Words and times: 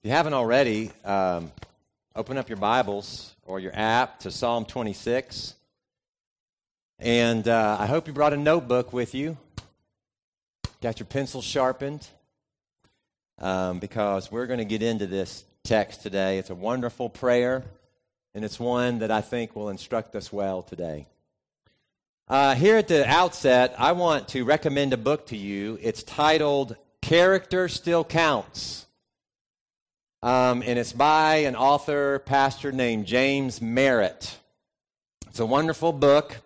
If 0.00 0.04
you 0.04 0.12
haven't 0.12 0.34
already, 0.34 0.92
um, 1.04 1.50
open 2.14 2.38
up 2.38 2.48
your 2.48 2.56
Bibles 2.56 3.34
or 3.44 3.58
your 3.58 3.74
app 3.74 4.20
to 4.20 4.30
Psalm 4.30 4.64
26. 4.64 5.54
And 7.00 7.48
uh, 7.48 7.76
I 7.80 7.86
hope 7.86 8.06
you 8.06 8.12
brought 8.12 8.32
a 8.32 8.36
notebook 8.36 8.92
with 8.92 9.12
you. 9.12 9.36
Got 10.80 11.00
your 11.00 11.08
pencil 11.08 11.42
sharpened. 11.42 12.06
Um, 13.40 13.80
because 13.80 14.30
we're 14.30 14.46
going 14.46 14.60
to 14.60 14.64
get 14.64 14.84
into 14.84 15.08
this 15.08 15.44
text 15.64 16.02
today. 16.02 16.38
It's 16.38 16.50
a 16.50 16.54
wonderful 16.54 17.08
prayer, 17.08 17.64
and 18.36 18.44
it's 18.44 18.60
one 18.60 19.00
that 19.00 19.10
I 19.10 19.20
think 19.20 19.56
will 19.56 19.68
instruct 19.68 20.14
us 20.14 20.32
well 20.32 20.62
today. 20.62 21.08
Uh, 22.28 22.54
here 22.54 22.76
at 22.76 22.86
the 22.86 23.04
outset, 23.04 23.74
I 23.76 23.92
want 23.92 24.28
to 24.28 24.44
recommend 24.44 24.92
a 24.92 24.96
book 24.96 25.26
to 25.26 25.36
you. 25.36 25.76
It's 25.82 26.04
titled 26.04 26.76
Character 27.02 27.66
Still 27.66 28.04
Counts. 28.04 28.84
Um, 30.22 30.62
and 30.66 30.78
it's 30.78 30.92
by 30.92 31.36
an 31.36 31.54
author, 31.54 32.18
pastor 32.20 32.72
named 32.72 33.06
James 33.06 33.62
Merritt. 33.62 34.36
It's 35.28 35.38
a 35.38 35.46
wonderful 35.46 35.92
book. 35.92 36.38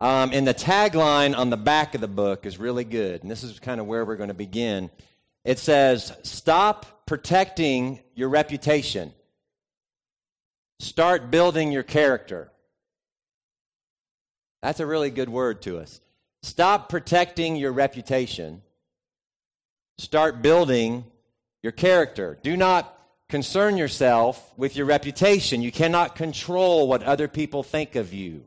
Um, 0.00 0.30
and 0.32 0.46
the 0.46 0.54
tagline 0.54 1.36
on 1.36 1.48
the 1.48 1.56
back 1.56 1.94
of 1.94 2.02
the 2.02 2.08
book 2.08 2.44
is 2.44 2.58
really 2.58 2.84
good. 2.84 3.22
And 3.22 3.30
this 3.30 3.42
is 3.42 3.58
kind 3.58 3.80
of 3.80 3.86
where 3.86 4.04
we're 4.04 4.16
going 4.16 4.28
to 4.28 4.34
begin. 4.34 4.90
It 5.44 5.58
says, 5.58 6.12
Stop 6.22 7.06
protecting 7.06 8.00
your 8.14 8.28
reputation, 8.28 9.14
start 10.78 11.30
building 11.30 11.72
your 11.72 11.82
character. 11.82 12.52
That's 14.60 14.80
a 14.80 14.86
really 14.86 15.10
good 15.10 15.30
word 15.30 15.62
to 15.62 15.78
us. 15.78 16.00
Stop 16.42 16.90
protecting 16.90 17.56
your 17.56 17.72
reputation, 17.72 18.60
start 19.96 20.42
building 20.42 21.04
your 21.62 21.72
character. 21.72 22.38
Do 22.42 22.56
not 22.56 22.97
concern 23.28 23.76
yourself 23.76 24.52
with 24.56 24.74
your 24.74 24.86
reputation. 24.86 25.62
You 25.62 25.72
cannot 25.72 26.16
control 26.16 26.88
what 26.88 27.02
other 27.02 27.28
people 27.28 27.62
think 27.62 27.94
of 27.94 28.12
you. 28.14 28.44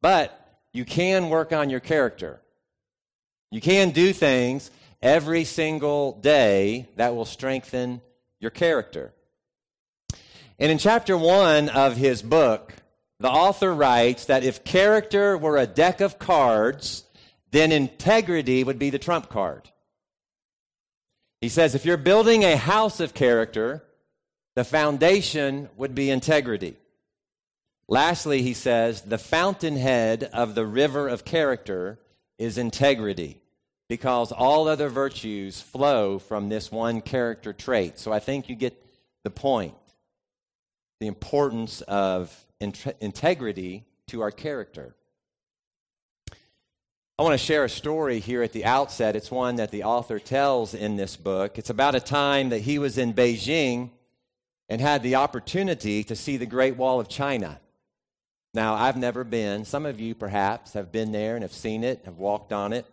But 0.00 0.34
you 0.72 0.84
can 0.84 1.30
work 1.30 1.52
on 1.52 1.70
your 1.70 1.80
character. 1.80 2.40
You 3.50 3.60
can 3.60 3.90
do 3.90 4.12
things 4.12 4.70
every 5.00 5.44
single 5.44 6.12
day 6.12 6.88
that 6.96 7.14
will 7.14 7.24
strengthen 7.24 8.02
your 8.38 8.50
character. 8.50 9.12
And 10.58 10.70
in 10.70 10.78
chapter 10.78 11.16
one 11.16 11.68
of 11.68 11.96
his 11.96 12.20
book, 12.20 12.74
the 13.20 13.30
author 13.30 13.74
writes 13.74 14.26
that 14.26 14.44
if 14.44 14.64
character 14.64 15.38
were 15.38 15.56
a 15.56 15.66
deck 15.66 16.00
of 16.00 16.18
cards, 16.18 17.04
then 17.50 17.72
integrity 17.72 18.62
would 18.62 18.78
be 18.78 18.90
the 18.90 18.98
trump 18.98 19.28
card. 19.28 19.70
He 21.40 21.48
says 21.48 21.74
if 21.74 21.84
you're 21.84 21.96
building 21.96 22.44
a 22.44 22.56
house 22.56 23.00
of 23.00 23.14
character, 23.14 23.84
the 24.56 24.64
foundation 24.64 25.68
would 25.76 25.94
be 25.94 26.10
integrity. 26.10 26.76
Lastly, 27.86 28.42
he 28.42 28.54
says 28.54 29.02
the 29.02 29.18
fountainhead 29.18 30.24
of 30.32 30.54
the 30.54 30.66
river 30.66 31.08
of 31.08 31.24
character 31.24 31.98
is 32.38 32.58
integrity 32.58 33.40
because 33.88 34.32
all 34.32 34.68
other 34.68 34.88
virtues 34.88 35.60
flow 35.60 36.18
from 36.18 36.48
this 36.48 36.70
one 36.70 37.00
character 37.00 37.52
trait. 37.52 37.98
So 37.98 38.12
I 38.12 38.18
think 38.18 38.48
you 38.48 38.56
get 38.56 38.84
the 39.24 39.30
point 39.30 39.74
the 41.00 41.06
importance 41.06 41.80
of 41.82 42.36
integrity 42.60 43.84
to 44.08 44.20
our 44.20 44.32
character. 44.32 44.94
I 47.18 47.24
want 47.24 47.32
to 47.32 47.44
share 47.44 47.64
a 47.64 47.68
story 47.68 48.20
here 48.20 48.44
at 48.44 48.52
the 48.52 48.64
outset. 48.64 49.16
It's 49.16 49.28
one 49.28 49.56
that 49.56 49.72
the 49.72 49.82
author 49.82 50.20
tells 50.20 50.72
in 50.72 50.94
this 50.94 51.16
book. 51.16 51.58
It's 51.58 51.68
about 51.68 51.96
a 51.96 52.00
time 52.00 52.50
that 52.50 52.60
he 52.60 52.78
was 52.78 52.96
in 52.96 53.12
Beijing 53.12 53.90
and 54.68 54.80
had 54.80 55.02
the 55.02 55.16
opportunity 55.16 56.04
to 56.04 56.14
see 56.14 56.36
the 56.36 56.46
Great 56.46 56.76
Wall 56.76 57.00
of 57.00 57.08
China. 57.08 57.58
Now, 58.54 58.74
I've 58.74 58.96
never 58.96 59.24
been. 59.24 59.64
Some 59.64 59.84
of 59.84 59.98
you 59.98 60.14
perhaps 60.14 60.74
have 60.74 60.92
been 60.92 61.10
there 61.10 61.34
and 61.34 61.42
have 61.42 61.52
seen 61.52 61.82
it, 61.82 62.02
have 62.04 62.18
walked 62.18 62.52
on 62.52 62.72
it. 62.72 62.86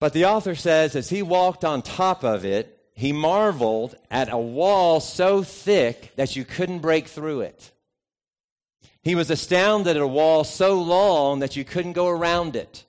But 0.00 0.12
the 0.12 0.24
author 0.24 0.56
says 0.56 0.96
as 0.96 1.08
he 1.08 1.22
walked 1.22 1.64
on 1.64 1.82
top 1.82 2.24
of 2.24 2.44
it, 2.44 2.80
he 2.94 3.12
marveled 3.12 3.94
at 4.10 4.28
a 4.28 4.36
wall 4.36 4.98
so 4.98 5.44
thick 5.44 6.10
that 6.16 6.34
you 6.34 6.44
couldn't 6.44 6.80
break 6.80 7.06
through 7.06 7.42
it. 7.42 7.70
He 9.02 9.14
was 9.14 9.30
astounded 9.30 9.96
at 9.96 10.02
a 10.02 10.06
wall 10.06 10.44
so 10.44 10.80
long 10.80 11.40
that 11.40 11.56
you 11.56 11.64
couldn't 11.64 11.94
go 11.94 12.08
around 12.08 12.54
it. 12.54 12.84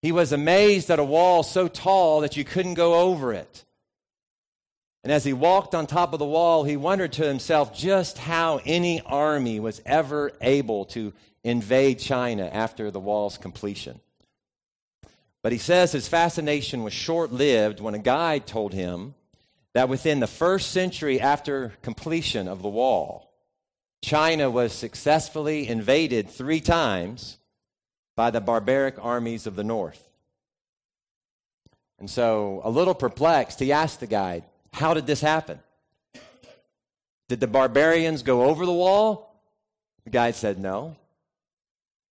He 0.00 0.10
was 0.10 0.32
amazed 0.32 0.90
at 0.90 0.98
a 0.98 1.04
wall 1.04 1.42
so 1.42 1.68
tall 1.68 2.20
that 2.22 2.36
you 2.36 2.44
couldn't 2.44 2.74
go 2.74 3.00
over 3.00 3.32
it. 3.32 3.64
And 5.04 5.12
as 5.12 5.24
he 5.24 5.32
walked 5.32 5.74
on 5.74 5.86
top 5.86 6.12
of 6.12 6.18
the 6.18 6.24
wall, 6.24 6.64
he 6.64 6.76
wondered 6.76 7.12
to 7.14 7.26
himself 7.26 7.76
just 7.76 8.18
how 8.18 8.60
any 8.64 9.00
army 9.02 9.60
was 9.60 9.82
ever 9.84 10.32
able 10.40 10.86
to 10.86 11.12
invade 11.44 11.98
China 11.98 12.48
after 12.52 12.90
the 12.90 13.00
wall's 13.00 13.36
completion. 13.36 14.00
But 15.42 15.52
he 15.52 15.58
says 15.58 15.90
his 15.90 16.06
fascination 16.06 16.84
was 16.84 16.92
short 16.92 17.32
lived 17.32 17.80
when 17.80 17.94
a 17.94 17.98
guide 17.98 18.46
told 18.46 18.72
him 18.72 19.14
that 19.74 19.88
within 19.88 20.20
the 20.20 20.26
first 20.28 20.70
century 20.70 21.20
after 21.20 21.72
completion 21.82 22.46
of 22.46 22.62
the 22.62 22.68
wall, 22.68 23.31
China 24.02 24.50
was 24.50 24.72
successfully 24.72 25.68
invaded 25.68 26.28
three 26.28 26.60
times 26.60 27.38
by 28.16 28.30
the 28.30 28.40
barbaric 28.40 28.96
armies 29.00 29.46
of 29.46 29.56
the 29.56 29.64
north. 29.64 30.08
And 31.98 32.10
so, 32.10 32.60
a 32.64 32.70
little 32.70 32.94
perplexed, 32.94 33.60
he 33.60 33.70
asked 33.70 34.00
the 34.00 34.08
guide, 34.08 34.42
How 34.72 34.92
did 34.92 35.06
this 35.06 35.20
happen? 35.20 35.60
Did 37.28 37.38
the 37.38 37.46
barbarians 37.46 38.22
go 38.22 38.42
over 38.42 38.66
the 38.66 38.72
wall? 38.72 39.40
The 40.04 40.10
guide 40.10 40.34
said, 40.34 40.58
No. 40.58 40.96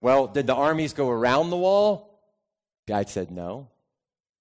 Well, 0.00 0.28
did 0.28 0.46
the 0.46 0.54
armies 0.54 0.92
go 0.92 1.10
around 1.10 1.50
the 1.50 1.56
wall? 1.56 2.20
The 2.86 2.92
guide 2.92 3.08
said, 3.08 3.32
No. 3.32 3.66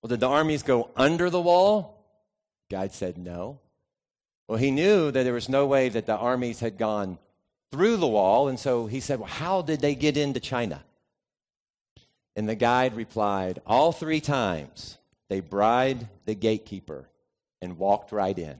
Well, 0.02 0.10
did 0.10 0.20
the 0.20 0.30
armies 0.30 0.62
go 0.62 0.92
under 0.96 1.32
the 1.32 1.42
wall? 1.42 2.06
The 2.70 2.76
guide 2.76 2.94
said, 2.94 3.18
No. 3.18 3.60
Well, 4.48 4.60
he 4.60 4.70
knew 4.70 5.10
that 5.10 5.24
there 5.24 5.34
was 5.34 5.50
no 5.50 5.66
way 5.66 5.90
that 5.90 6.06
the 6.06 6.16
armies 6.16 6.60
had 6.60 6.78
gone 6.78 7.18
through 7.72 7.98
the 7.98 8.08
wall. 8.08 8.48
And 8.48 8.60
so 8.60 8.88
he 8.88 9.00
said, 9.00 9.20
Well, 9.20 9.30
how 9.30 9.62
did 9.62 9.80
they 9.82 9.96
get 9.96 10.18
into 10.18 10.40
China? 10.40 10.84
And 12.36 12.48
the 12.48 12.56
guide 12.56 12.96
replied, 12.96 13.62
All 13.66 13.92
three 13.92 14.22
times 14.22 14.98
they 15.30 15.40
bribed 15.40 16.06
the 16.26 16.36
gatekeeper 16.36 17.08
and 17.62 17.78
walked 17.78 18.12
right 18.12 18.38
in. 18.38 18.58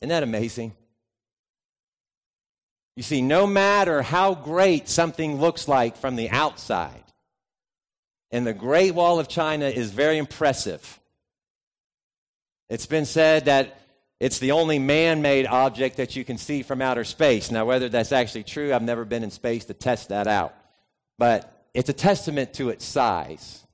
Isn't 0.00 0.08
that 0.08 0.22
amazing? 0.22 0.74
You 2.96 3.02
see, 3.02 3.22
no 3.22 3.46
matter 3.46 4.02
how 4.02 4.34
great 4.34 4.88
something 4.88 5.40
looks 5.40 5.66
like 5.68 5.96
from 5.96 6.16
the 6.16 6.28
outside, 6.28 7.04
and 8.30 8.46
the 8.46 8.52
Great 8.52 8.94
Wall 8.94 9.20
of 9.20 9.28
China 9.28 9.66
is 9.66 9.90
very 9.90 10.18
impressive. 10.18 10.98
It's 12.68 12.86
been 12.86 13.04
said 13.04 13.44
that 13.44 13.81
it's 14.22 14.38
the 14.38 14.52
only 14.52 14.78
man 14.78 15.20
made 15.20 15.48
object 15.48 15.96
that 15.96 16.14
you 16.14 16.24
can 16.24 16.38
see 16.38 16.62
from 16.62 16.80
outer 16.80 17.02
space. 17.02 17.50
Now, 17.50 17.64
whether 17.64 17.88
that's 17.88 18.12
actually 18.12 18.44
true, 18.44 18.72
I've 18.72 18.80
never 18.80 19.04
been 19.04 19.24
in 19.24 19.32
space 19.32 19.64
to 19.64 19.74
test 19.74 20.10
that 20.10 20.28
out. 20.28 20.54
But 21.18 21.66
it's 21.74 21.88
a 21.88 21.92
testament 21.92 22.54
to 22.54 22.68
its 22.68 22.84
size. 22.84 23.66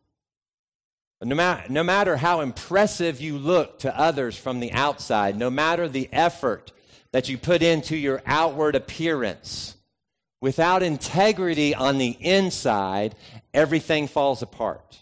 No, 1.20 1.36
ma- 1.36 1.60
no 1.68 1.82
matter 1.82 2.16
how 2.16 2.40
impressive 2.40 3.20
you 3.20 3.36
look 3.36 3.80
to 3.80 3.94
others 3.94 4.38
from 4.38 4.60
the 4.60 4.72
outside, 4.72 5.36
no 5.36 5.50
matter 5.50 5.86
the 5.86 6.08
effort 6.12 6.72
that 7.12 7.28
you 7.28 7.36
put 7.36 7.62
into 7.62 7.94
your 7.94 8.22
outward 8.24 8.74
appearance, 8.74 9.76
without 10.40 10.82
integrity 10.82 11.74
on 11.74 11.98
the 11.98 12.16
inside, 12.20 13.14
everything 13.52 14.08
falls 14.08 14.40
apart. 14.40 14.98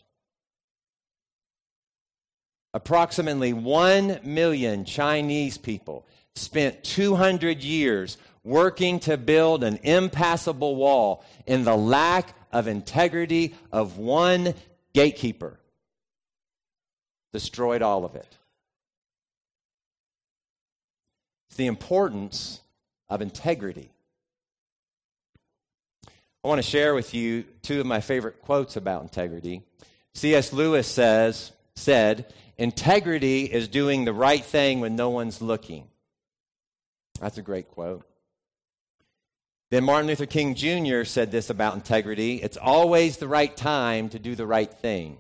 Approximately 2.77 3.55
1 3.55 4.21
million 4.23 4.85
Chinese 4.85 5.57
people 5.57 6.05
spent 6.35 6.85
200 6.85 7.63
years 7.63 8.19
working 8.45 9.01
to 9.01 9.17
build 9.17 9.65
an 9.65 9.79
impassable 9.83 10.77
wall 10.77 11.25
in 11.47 11.65
the 11.65 11.75
lack 11.75 12.35
of 12.53 12.69
integrity 12.69 13.55
of 13.73 13.97
one 13.97 14.53
gatekeeper. 14.93 15.59
Destroyed 17.33 17.81
all 17.81 18.05
of 18.05 18.15
it. 18.15 18.37
The 21.57 21.69
importance 21.69 22.61
of 23.09 23.23
integrity. 23.23 23.89
I 26.45 26.49
want 26.49 26.59
to 26.59 26.71
share 26.71 26.95
with 26.95 27.15
you 27.15 27.45
two 27.63 27.81
of 27.81 27.87
my 27.87 28.03
favorite 28.03 28.43
quotes 28.43 28.77
about 28.77 29.01
integrity. 29.01 29.63
C.S. 30.13 30.53
Lewis 30.53 30.87
says, 30.87 31.53
said, 31.75 32.35
Integrity 32.59 33.45
is 33.45 33.69
doing 33.69 34.05
the 34.05 34.13
right 34.13 34.45
thing 34.45 34.81
when 34.81 34.97
no 34.97 35.11
one's 35.11 35.43
looking. 35.43 35.89
That's 37.21 37.39
a 37.39 37.43
great 37.43 37.69
quote. 37.69 38.07
Then 39.71 39.85
Martin 39.85 40.07
Luther 40.07 40.27
King 40.27 40.55
Jr. 40.55 41.05
said 41.05 41.31
this 41.31 41.51
about 41.51 41.75
integrity 41.75 42.37
it's 42.43 42.57
always 42.57 43.17
the 43.17 43.29
right 43.29 43.55
time 43.55 44.09
to 44.11 44.19
do 44.19 44.35
the 44.35 44.47
right 44.47 44.73
thing. 44.73 45.19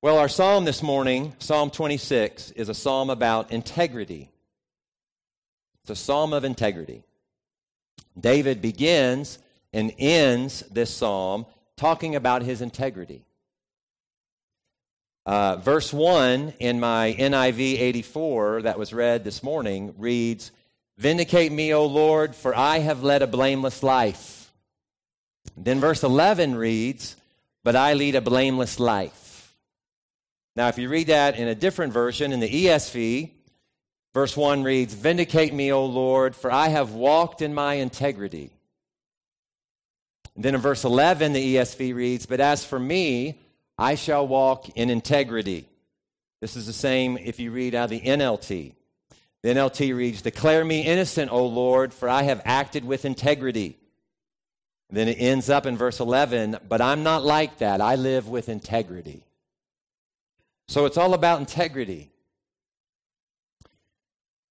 Well, 0.00 0.18
our 0.18 0.28
psalm 0.28 0.64
this 0.66 0.82
morning, 0.82 1.34
Psalm 1.38 1.70
26, 1.70 2.50
is 2.52 2.68
a 2.68 2.74
psalm 2.74 3.08
about 3.08 3.52
integrity. 3.52 4.30
It's 5.82 5.90
a 5.90 5.96
psalm 5.96 6.32
of 6.32 6.44
integrity. 6.44 7.04
David 8.18 8.60
begins 8.60 9.38
and 9.72 9.92
ends 9.98 10.60
this 10.70 10.92
psalm 10.92 11.46
talking 11.76 12.16
about 12.16 12.42
his 12.42 12.60
integrity. 12.60 13.24
Uh, 15.26 15.56
verse 15.56 15.90
1 15.90 16.52
in 16.60 16.78
my 16.78 17.14
NIV 17.18 17.80
84 17.80 18.62
that 18.62 18.78
was 18.78 18.92
read 18.92 19.24
this 19.24 19.42
morning 19.42 19.94
reads, 19.96 20.50
Vindicate 20.98 21.50
me, 21.50 21.72
O 21.72 21.86
Lord, 21.86 22.36
for 22.36 22.54
I 22.54 22.78
have 22.80 23.02
led 23.02 23.22
a 23.22 23.26
blameless 23.26 23.82
life. 23.82 24.52
Then 25.56 25.80
verse 25.80 26.02
11 26.02 26.56
reads, 26.56 27.16
But 27.62 27.74
I 27.74 27.94
lead 27.94 28.16
a 28.16 28.20
blameless 28.20 28.78
life. 28.78 29.54
Now, 30.56 30.68
if 30.68 30.76
you 30.76 30.90
read 30.90 31.06
that 31.06 31.36
in 31.36 31.48
a 31.48 31.54
different 31.54 31.94
version, 31.94 32.30
in 32.30 32.40
the 32.40 32.66
ESV, 32.66 33.30
verse 34.12 34.36
1 34.36 34.62
reads, 34.62 34.92
Vindicate 34.92 35.54
me, 35.54 35.72
O 35.72 35.86
Lord, 35.86 36.36
for 36.36 36.52
I 36.52 36.68
have 36.68 36.92
walked 36.92 37.40
in 37.40 37.54
my 37.54 37.74
integrity. 37.74 38.50
And 40.36 40.44
then 40.44 40.54
in 40.54 40.60
verse 40.60 40.84
11, 40.84 41.32
the 41.32 41.56
ESV 41.56 41.94
reads, 41.94 42.26
But 42.26 42.40
as 42.40 42.62
for 42.62 42.78
me, 42.78 43.38
I 43.78 43.94
shall 43.94 44.26
walk 44.26 44.68
in 44.76 44.90
integrity. 44.90 45.68
This 46.40 46.56
is 46.56 46.66
the 46.66 46.72
same 46.72 47.16
if 47.18 47.40
you 47.40 47.50
read 47.50 47.74
out 47.74 47.84
of 47.84 47.90
the 47.90 48.00
NLT. 48.00 48.74
The 49.42 49.48
NLT 49.48 49.96
reads, 49.96 50.22
Declare 50.22 50.64
me 50.64 50.82
innocent, 50.82 51.30
O 51.32 51.46
Lord, 51.46 51.92
for 51.92 52.08
I 52.08 52.22
have 52.22 52.40
acted 52.44 52.84
with 52.84 53.04
integrity. 53.04 53.76
And 54.88 54.98
then 54.98 55.08
it 55.08 55.18
ends 55.18 55.50
up 55.50 55.66
in 55.66 55.76
verse 55.76 56.00
11, 56.00 56.58
But 56.68 56.80
I'm 56.80 57.02
not 57.02 57.24
like 57.24 57.58
that. 57.58 57.80
I 57.80 57.96
live 57.96 58.28
with 58.28 58.48
integrity. 58.48 59.24
So 60.68 60.86
it's 60.86 60.96
all 60.96 61.14
about 61.14 61.40
integrity. 61.40 62.10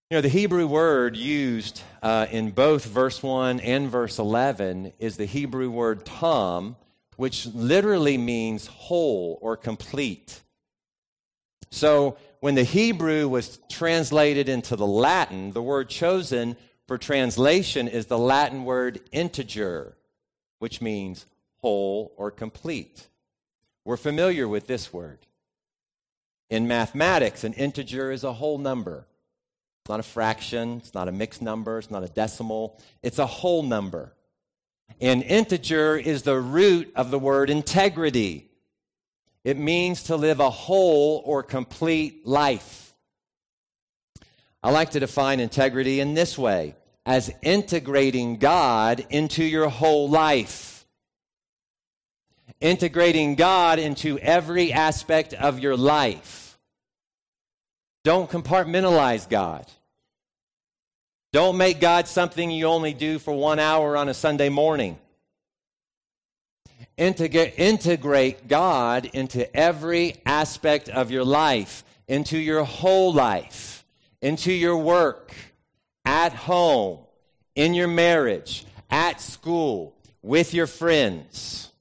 You 0.10 0.18
know, 0.18 0.22
the 0.22 0.30
Hebrew 0.30 0.68
word 0.68 1.18
used 1.18 1.82
uh, 2.04 2.28
in 2.30 2.52
both 2.52 2.86
verse 2.86 3.24
1 3.24 3.62
and 3.62 3.90
verse 3.90 4.20
11 4.20 4.94
is 5.00 5.18
the 5.18 5.26
Hebrew 5.26 5.72
word 5.72 6.06
tam, 6.06 6.76
which 7.18 7.46
literally 7.48 8.18
means 8.18 8.68
whole 8.68 9.40
or 9.42 9.58
complete. 9.58 10.42
So 11.72 12.18
when 12.40 12.56
the 12.56 12.64
Hebrew 12.64 13.28
was 13.28 13.60
translated 13.70 14.50
into 14.50 14.76
the 14.76 14.86
Latin, 14.86 15.54
the 15.54 15.62
word 15.62 15.90
chosen 15.90 16.56
for 16.88 16.98
translation 16.98 17.88
is 17.88 18.06
the 18.08 18.18
Latin 18.18 18.66
word 18.66 19.00
integer, 19.12 19.96
which 20.60 20.82
means 20.82 21.26
whole 21.62 22.14
or 22.18 22.30
complete. 22.32 23.08
We're 23.86 23.98
familiar 23.98 24.48
with 24.48 24.68
this 24.68 24.94
word. 24.94 25.20
In 26.50 26.68
mathematics, 26.68 27.44
an 27.44 27.54
integer 27.54 28.12
is 28.12 28.24
a 28.24 28.34
whole 28.34 28.58
number. 28.58 29.08
It's 29.82 29.90
not 29.90 30.00
a 30.00 30.04
fraction, 30.04 30.78
it's 30.78 30.94
not 30.94 31.08
a 31.08 31.12
mixed 31.12 31.42
number, 31.42 31.78
it's 31.78 31.92
not 31.92 32.04
a 32.04 32.08
decimal, 32.08 32.80
it's 33.02 33.20
a 33.20 33.26
whole 33.26 33.64
number. 33.64 34.14
And 35.02 35.24
integer 35.24 35.98
is 35.98 36.24
the 36.24 36.40
root 36.40 36.92
of 36.96 37.12
the 37.12 37.20
word 37.20 37.50
integrity. 37.50 38.50
It 39.44 39.58
means 39.58 40.04
to 40.04 40.16
live 40.16 40.40
a 40.40 40.50
whole 40.50 41.22
or 41.26 41.44
complete 41.44 42.26
life. 42.26 42.94
I 44.62 44.72
like 44.72 44.92
to 44.92 45.00
define 45.00 45.42
integrity 45.42 46.00
in 46.00 46.14
this 46.14 46.38
way 46.38 46.76
as 47.06 47.34
integrating 47.42 48.38
God 48.38 49.06
into 49.10 49.44
your 49.44 49.68
whole 49.68 50.10
life. 50.10 50.86
Integrating 52.62 53.36
God 53.36 53.78
into 53.80 54.18
every 54.20 54.72
aspect 54.72 55.34
of 55.34 55.60
your 55.60 55.76
life. 55.76 56.58
Don't 58.06 58.30
compartmentalize 58.30 59.28
God. 59.28 59.66
Don't 61.34 61.58
make 61.58 61.80
God 61.80 62.08
something 62.08 62.52
you 62.52 62.68
only 62.68 62.94
do 62.94 63.18
for 63.18 63.34
one 63.34 63.58
hour 63.58 63.98
on 63.98 64.08
a 64.08 64.14
Sunday 64.14 64.50
morning. 64.50 65.00
Integrate, 66.96 68.48
God 68.48 69.06
into 69.14 69.58
every 69.58 70.18
aspect 70.28 70.90
of 70.90 71.10
your 71.10 71.24
life, 71.24 71.84
into 72.08 72.38
your 72.38 72.64
whole 72.64 73.12
life, 73.12 73.84
into 74.22 74.54
your 74.54 74.78
work, 74.78 75.34
at 76.06 76.34
home, 76.34 77.00
in 77.56 77.74
your 77.74 77.88
marriage, 77.88 78.64
at 78.92 79.20
school, 79.20 79.96
with 80.22 80.54
your 80.54 80.68
friends. 80.68 81.72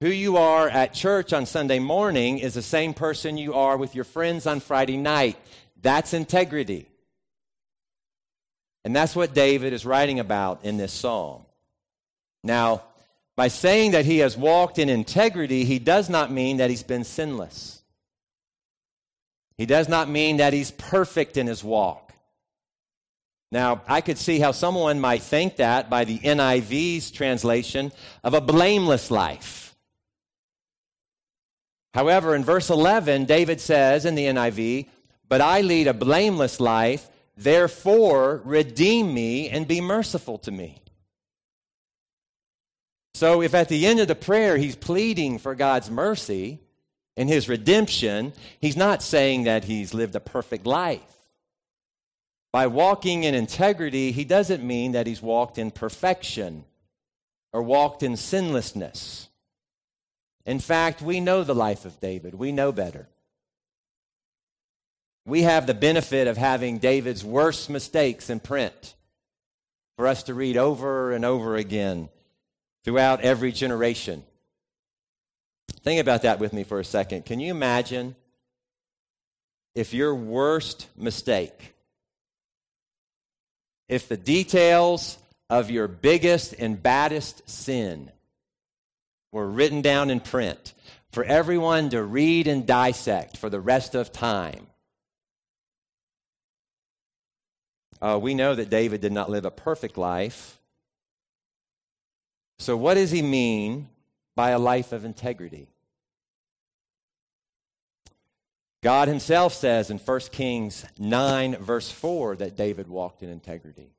Who 0.00 0.08
you 0.08 0.38
are 0.38 0.68
at 0.68 0.92
church 0.92 1.32
on 1.32 1.46
Sunday 1.46 1.78
morning 1.78 2.40
is 2.40 2.54
the 2.54 2.62
same 2.62 2.94
person 2.94 3.38
you 3.38 3.54
are 3.54 3.76
with 3.76 3.94
your 3.94 4.04
friends 4.04 4.44
on 4.44 4.58
Friday 4.58 4.96
night. 4.96 5.36
That's 5.80 6.14
integrity. 6.14 6.88
And 8.86 8.94
that's 8.94 9.16
what 9.16 9.34
David 9.34 9.72
is 9.72 9.84
writing 9.84 10.20
about 10.20 10.64
in 10.64 10.76
this 10.76 10.92
psalm. 10.92 11.42
Now, 12.44 12.84
by 13.34 13.48
saying 13.48 13.90
that 13.90 14.04
he 14.04 14.18
has 14.18 14.36
walked 14.36 14.78
in 14.78 14.88
integrity, 14.88 15.64
he 15.64 15.80
does 15.80 16.08
not 16.08 16.30
mean 16.30 16.58
that 16.58 16.70
he's 16.70 16.84
been 16.84 17.02
sinless. 17.02 17.82
He 19.58 19.66
does 19.66 19.88
not 19.88 20.08
mean 20.08 20.36
that 20.36 20.52
he's 20.52 20.70
perfect 20.70 21.36
in 21.36 21.48
his 21.48 21.64
walk. 21.64 22.12
Now, 23.50 23.82
I 23.88 24.02
could 24.02 24.18
see 24.18 24.38
how 24.38 24.52
someone 24.52 25.00
might 25.00 25.22
think 25.22 25.56
that 25.56 25.90
by 25.90 26.04
the 26.04 26.20
NIV's 26.20 27.10
translation 27.10 27.90
of 28.22 28.34
a 28.34 28.40
blameless 28.40 29.10
life. 29.10 29.74
However, 31.92 32.36
in 32.36 32.44
verse 32.44 32.70
11, 32.70 33.24
David 33.24 33.60
says 33.60 34.04
in 34.04 34.14
the 34.14 34.26
NIV, 34.26 34.86
But 35.28 35.40
I 35.40 35.62
lead 35.62 35.88
a 35.88 35.92
blameless 35.92 36.60
life, 36.60 37.10
therefore 37.36 38.40
redeem 38.44 39.12
me 39.12 39.48
and 39.48 39.68
be 39.68 39.80
merciful 39.80 40.38
to 40.38 40.50
me. 40.50 40.82
So, 43.14 43.40
if 43.40 43.54
at 43.54 43.68
the 43.68 43.86
end 43.86 44.00
of 44.00 44.08
the 44.08 44.14
prayer 44.14 44.56
he's 44.56 44.76
pleading 44.76 45.38
for 45.38 45.54
God's 45.54 45.90
mercy 45.90 46.60
and 47.16 47.28
his 47.28 47.48
redemption, 47.48 48.34
he's 48.60 48.76
not 48.76 49.02
saying 49.02 49.44
that 49.44 49.64
he's 49.64 49.94
lived 49.94 50.14
a 50.14 50.20
perfect 50.20 50.66
life. 50.66 51.00
By 52.52 52.66
walking 52.66 53.24
in 53.24 53.34
integrity, 53.34 54.12
he 54.12 54.24
doesn't 54.24 54.62
mean 54.62 54.92
that 54.92 55.06
he's 55.06 55.22
walked 55.22 55.58
in 55.58 55.70
perfection 55.70 56.64
or 57.52 57.62
walked 57.62 58.02
in 58.02 58.16
sinlessness. 58.16 59.28
In 60.44 60.58
fact, 60.58 61.02
we 61.02 61.20
know 61.20 61.42
the 61.42 61.54
life 61.54 61.84
of 61.84 62.00
David. 62.00 62.34
We 62.34 62.52
know 62.52 62.70
better. 62.70 63.08
We 65.26 65.42
have 65.42 65.66
the 65.66 65.74
benefit 65.74 66.28
of 66.28 66.36
having 66.36 66.78
David's 66.78 67.24
worst 67.24 67.68
mistakes 67.68 68.30
in 68.30 68.40
print 68.40 68.94
for 69.96 70.06
us 70.06 70.22
to 70.24 70.34
read 70.34 70.56
over 70.56 71.12
and 71.12 71.24
over 71.24 71.56
again 71.56 72.08
throughout 72.84 73.22
every 73.22 73.50
generation. 73.52 74.22
Think 75.82 76.00
about 76.00 76.22
that 76.22 76.38
with 76.38 76.52
me 76.52 76.62
for 76.62 76.78
a 76.78 76.84
second. 76.84 77.24
Can 77.24 77.40
you 77.40 77.50
imagine 77.50 78.14
if 79.74 79.92
your 79.92 80.14
worst 80.14 80.86
mistake, 80.96 81.74
if 83.88 84.08
the 84.08 84.16
details 84.16 85.18
of 85.50 85.70
your 85.70 85.88
biggest 85.88 86.54
and 86.58 86.82
baddest 86.82 87.48
sin 87.48 88.10
were 89.32 89.48
written 89.48 89.82
down 89.82 90.10
in 90.10 90.20
print 90.20 90.72
for 91.10 91.24
everyone 91.24 91.90
to 91.90 92.02
read 92.02 92.46
and 92.46 92.66
dissect 92.66 93.36
for 93.36 93.50
the 93.50 93.60
rest 93.60 93.94
of 93.94 94.12
time. 94.12 94.66
Uh, 98.00 98.18
we 98.20 98.34
know 98.34 98.54
that 98.54 98.70
David 98.70 99.00
did 99.00 99.12
not 99.12 99.30
live 99.30 99.44
a 99.44 99.50
perfect 99.50 99.96
life. 99.96 100.58
So, 102.58 102.76
what 102.76 102.94
does 102.94 103.10
he 103.10 103.22
mean 103.22 103.88
by 104.34 104.50
a 104.50 104.58
life 104.58 104.92
of 104.92 105.04
integrity? 105.04 105.68
God 108.82 109.08
himself 109.08 109.52
says 109.52 109.90
in 109.90 109.98
1 109.98 110.20
Kings 110.32 110.84
9, 110.98 111.56
verse 111.56 111.90
4, 111.90 112.36
that 112.36 112.56
David 112.56 112.88
walked 112.88 113.22
in 113.22 113.30
integrity. 113.30 113.90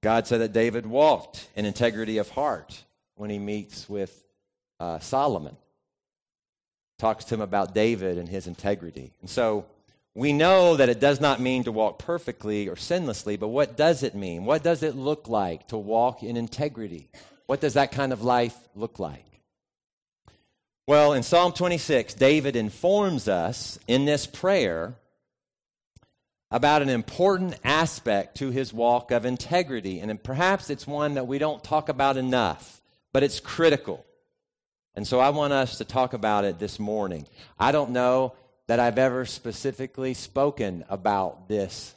God 0.00 0.26
said 0.26 0.40
that 0.40 0.52
David 0.52 0.84
walked 0.84 1.46
in 1.54 1.64
integrity 1.64 2.18
of 2.18 2.30
heart 2.30 2.82
when 3.14 3.30
he 3.30 3.38
meets 3.38 3.88
with 3.88 4.24
uh, 4.80 4.98
Solomon. 4.98 5.56
Talks 6.98 7.24
to 7.26 7.34
him 7.34 7.40
about 7.40 7.74
David 7.74 8.18
and 8.18 8.28
his 8.28 8.48
integrity. 8.48 9.12
And 9.20 9.30
so 9.30 9.66
we 10.14 10.32
know 10.32 10.76
that 10.76 10.88
it 10.88 11.00
does 11.00 11.20
not 11.20 11.40
mean 11.40 11.64
to 11.64 11.72
walk 11.72 11.98
perfectly 11.98 12.68
or 12.68 12.74
sinlessly, 12.74 13.38
but 13.38 13.48
what 13.48 13.76
does 13.76 14.02
it 14.02 14.14
mean? 14.14 14.44
What 14.44 14.62
does 14.62 14.82
it 14.82 14.94
look 14.94 15.28
like 15.28 15.68
to 15.68 15.78
walk 15.78 16.22
in 16.22 16.36
integrity? 16.36 17.08
What 17.46 17.60
does 17.60 17.74
that 17.74 17.92
kind 17.92 18.12
of 18.12 18.22
life 18.22 18.56
look 18.74 18.98
like? 18.98 19.24
Well, 20.86 21.14
in 21.14 21.22
Psalm 21.22 21.52
26, 21.52 22.14
David 22.14 22.56
informs 22.56 23.28
us 23.28 23.78
in 23.86 24.04
this 24.04 24.26
prayer 24.26 24.96
about 26.50 26.82
an 26.82 26.90
important 26.90 27.58
aspect 27.64 28.36
to 28.36 28.50
his 28.50 28.72
walk 28.72 29.10
of 29.10 29.24
integrity. 29.24 30.00
And 30.00 30.22
perhaps 30.22 30.68
it's 30.68 30.86
one 30.86 31.14
that 31.14 31.26
we 31.26 31.38
don't 31.38 31.64
talk 31.64 31.88
about 31.88 32.18
enough, 32.18 32.82
but 33.12 33.22
it's 33.22 33.40
critical. 33.40 34.04
And 34.94 35.06
so 35.06 35.18
I 35.18 35.30
want 35.30 35.54
us 35.54 35.78
to 35.78 35.86
talk 35.86 36.12
about 36.12 36.44
it 36.44 36.58
this 36.58 36.78
morning. 36.78 37.26
I 37.58 37.72
don't 37.72 37.92
know 37.92 38.34
that 38.72 38.80
I've 38.80 38.96
ever 38.96 39.26
specifically 39.26 40.14
spoken 40.14 40.82
about 40.88 41.46
this 41.46 41.94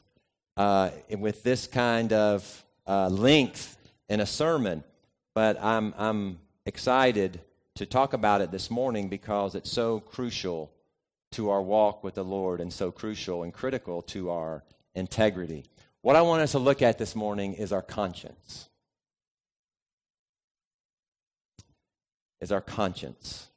uh, 0.58 0.90
with 1.18 1.42
this 1.42 1.68
kind 1.68 2.12
of 2.12 2.66
uh, 2.86 3.08
length 3.08 3.78
in 4.10 4.20
a 4.20 4.26
sermon, 4.26 4.84
but 5.34 5.58
I'm, 5.64 5.94
I'm 5.98 6.38
excited 6.66 7.40
to 7.76 7.86
talk 7.86 8.12
about 8.12 8.42
it 8.42 8.52
this 8.52 8.70
morning 8.70 9.08
because 9.08 9.56
it's 9.56 9.72
so 9.72 10.02
crucial 10.02 10.70
to 11.32 11.50
our 11.50 11.62
walk 11.62 12.04
with 12.04 12.16
the 12.16 12.26
Lord 12.26 12.60
and 12.60 12.74
so 12.74 12.92
crucial 12.92 13.44
and 13.44 13.54
critical 13.54 14.02
to 14.02 14.30
our 14.32 14.62
integrity. 14.96 15.64
What 16.02 16.18
I 16.18 16.24
want 16.24 16.42
us 16.42 16.52
to 16.52 16.60
look 16.60 16.82
at 16.82 16.98
this 16.98 17.16
morning 17.16 17.54
is 17.54 17.72
our 17.72 17.82
conscience. 17.82 18.68
Is 22.42 22.52
our 22.52 22.60
conscience. 22.60 23.48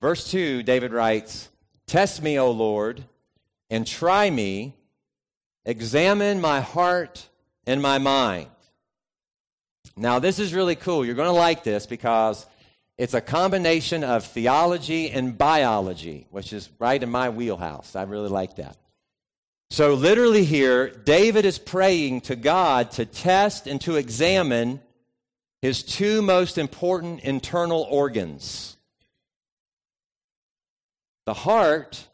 Verse 0.00 0.30
2, 0.30 0.62
David 0.62 0.92
writes, 0.92 1.48
Test 1.86 2.22
me, 2.22 2.38
O 2.38 2.50
Lord, 2.50 3.04
and 3.68 3.86
try 3.86 4.30
me, 4.30 4.76
examine 5.64 6.40
my 6.40 6.60
heart 6.60 7.28
and 7.66 7.82
my 7.82 7.98
mind. 7.98 8.48
Now, 9.96 10.20
this 10.20 10.38
is 10.38 10.54
really 10.54 10.76
cool. 10.76 11.04
You're 11.04 11.16
going 11.16 11.26
to 11.26 11.32
like 11.32 11.64
this 11.64 11.86
because 11.86 12.46
it's 12.96 13.14
a 13.14 13.20
combination 13.20 14.04
of 14.04 14.24
theology 14.24 15.10
and 15.10 15.36
biology, 15.36 16.28
which 16.30 16.52
is 16.52 16.70
right 16.78 17.02
in 17.02 17.10
my 17.10 17.30
wheelhouse. 17.30 17.96
I 17.96 18.04
really 18.04 18.28
like 18.28 18.56
that. 18.56 18.76
So, 19.70 19.94
literally, 19.94 20.44
here, 20.44 20.88
David 20.88 21.44
is 21.44 21.58
praying 21.58 22.22
to 22.22 22.36
God 22.36 22.92
to 22.92 23.04
test 23.04 23.66
and 23.66 23.80
to 23.82 23.96
examine 23.96 24.80
his 25.60 25.82
two 25.82 26.22
most 26.22 26.56
important 26.56 27.20
internal 27.20 27.82
organs 27.90 28.77
the 31.28 31.34
heart 31.34 32.08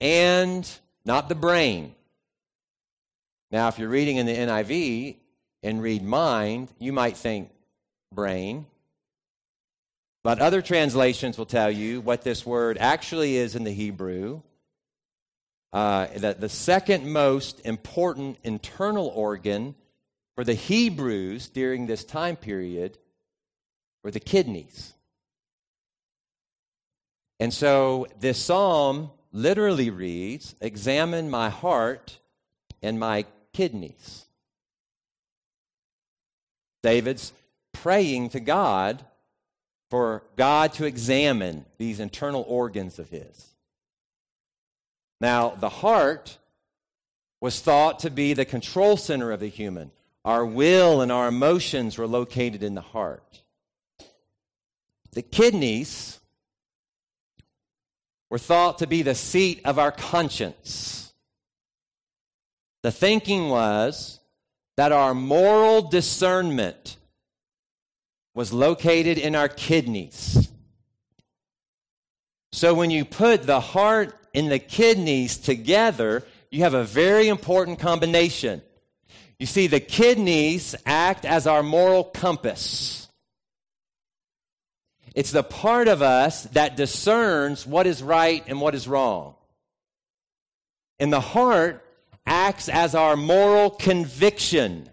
and 0.00 0.66
not 1.04 1.28
the 1.28 1.34
brain. 1.34 1.94
Now, 3.50 3.68
if 3.68 3.78
you're 3.78 3.90
reading 3.90 4.16
in 4.16 4.24
the 4.24 4.34
NIV 4.34 5.16
and 5.62 5.82
read 5.82 6.02
mind, 6.02 6.72
you 6.78 6.94
might 6.94 7.14
think 7.14 7.50
brain. 8.10 8.64
But 10.24 10.38
other 10.38 10.62
translations 10.62 11.36
will 11.36 11.44
tell 11.44 11.70
you 11.70 12.00
what 12.00 12.22
this 12.22 12.46
word 12.46 12.78
actually 12.80 13.36
is 13.36 13.54
in 13.54 13.64
the 13.64 13.70
Hebrew. 13.70 14.40
Uh, 15.74 16.06
that 16.16 16.40
the 16.40 16.48
second 16.48 17.12
most 17.12 17.60
important 17.66 18.38
internal 18.44 19.08
organ 19.08 19.74
for 20.36 20.42
the 20.42 20.54
Hebrews 20.54 21.50
during 21.50 21.86
this 21.86 22.02
time 22.02 22.36
period 22.36 22.96
were 24.02 24.10
the 24.10 24.20
kidneys. 24.20 24.95
And 27.38 27.52
so 27.52 28.06
this 28.18 28.38
psalm 28.38 29.10
literally 29.32 29.90
reads 29.90 30.54
Examine 30.60 31.30
my 31.30 31.50
heart 31.50 32.18
and 32.82 32.98
my 32.98 33.24
kidneys. 33.52 34.26
David's 36.82 37.32
praying 37.72 38.30
to 38.30 38.40
God 38.40 39.04
for 39.90 40.22
God 40.36 40.72
to 40.74 40.84
examine 40.84 41.64
these 41.78 42.00
internal 42.00 42.44
organs 42.48 42.98
of 42.98 43.08
his. 43.08 43.54
Now, 45.20 45.50
the 45.50 45.68
heart 45.68 46.38
was 47.40 47.60
thought 47.60 48.00
to 48.00 48.10
be 48.10 48.32
the 48.32 48.44
control 48.44 48.96
center 48.96 49.32
of 49.32 49.40
the 49.40 49.48
human. 49.48 49.90
Our 50.24 50.44
will 50.44 51.00
and 51.00 51.12
our 51.12 51.28
emotions 51.28 51.96
were 51.96 52.06
located 52.06 52.62
in 52.62 52.74
the 52.74 52.80
heart. 52.80 53.42
The 55.12 55.22
kidneys 55.22 56.20
were 58.30 58.38
thought 58.38 58.78
to 58.78 58.86
be 58.86 59.02
the 59.02 59.14
seat 59.14 59.60
of 59.64 59.78
our 59.78 59.92
conscience. 59.92 61.12
The 62.82 62.92
thinking 62.92 63.48
was 63.48 64.20
that 64.76 64.92
our 64.92 65.14
moral 65.14 65.82
discernment 65.82 66.96
was 68.34 68.52
located 68.52 69.18
in 69.18 69.34
our 69.34 69.48
kidneys. 69.48 70.50
So 72.52 72.74
when 72.74 72.90
you 72.90 73.04
put 73.04 73.44
the 73.44 73.60
heart 73.60 74.14
and 74.34 74.50
the 74.50 74.58
kidneys 74.58 75.38
together, 75.38 76.22
you 76.50 76.62
have 76.62 76.74
a 76.74 76.84
very 76.84 77.28
important 77.28 77.78
combination. 77.78 78.62
You 79.38 79.46
see, 79.46 79.66
the 79.66 79.80
kidneys 79.80 80.74
act 80.84 81.24
as 81.24 81.46
our 81.46 81.62
moral 81.62 82.04
compass. 82.04 83.05
It's 85.16 85.30
the 85.30 85.42
part 85.42 85.88
of 85.88 86.02
us 86.02 86.42
that 86.52 86.76
discerns 86.76 87.66
what 87.66 87.86
is 87.86 88.02
right 88.02 88.44
and 88.46 88.60
what 88.60 88.74
is 88.74 88.86
wrong. 88.86 89.34
And 90.98 91.10
the 91.10 91.20
heart 91.20 91.82
acts 92.26 92.68
as 92.68 92.94
our 92.94 93.16
moral 93.16 93.70
conviction. 93.70 94.90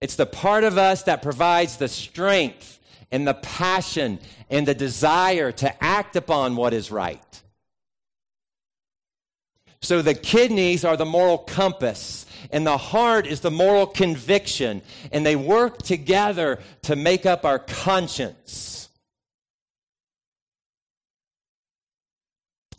It's 0.00 0.14
the 0.14 0.26
part 0.26 0.62
of 0.62 0.78
us 0.78 1.02
that 1.04 1.22
provides 1.22 1.76
the 1.76 1.88
strength 1.88 2.78
and 3.10 3.26
the 3.26 3.34
passion 3.34 4.20
and 4.48 4.66
the 4.66 4.74
desire 4.74 5.50
to 5.50 5.84
act 5.84 6.14
upon 6.14 6.54
what 6.54 6.72
is 6.74 6.92
right. 6.92 7.42
So 9.82 10.00
the 10.00 10.14
kidneys 10.14 10.84
are 10.84 10.96
the 10.96 11.04
moral 11.04 11.38
compass 11.38 12.24
and 12.50 12.66
the 12.66 12.76
heart 12.76 13.26
is 13.26 13.40
the 13.40 13.50
moral 13.50 13.86
conviction, 13.86 14.82
and 15.12 15.24
they 15.24 15.36
work 15.36 15.78
together 15.78 16.58
to 16.82 16.96
make 16.96 17.26
up 17.26 17.44
our 17.44 17.58
conscience. 17.58 18.88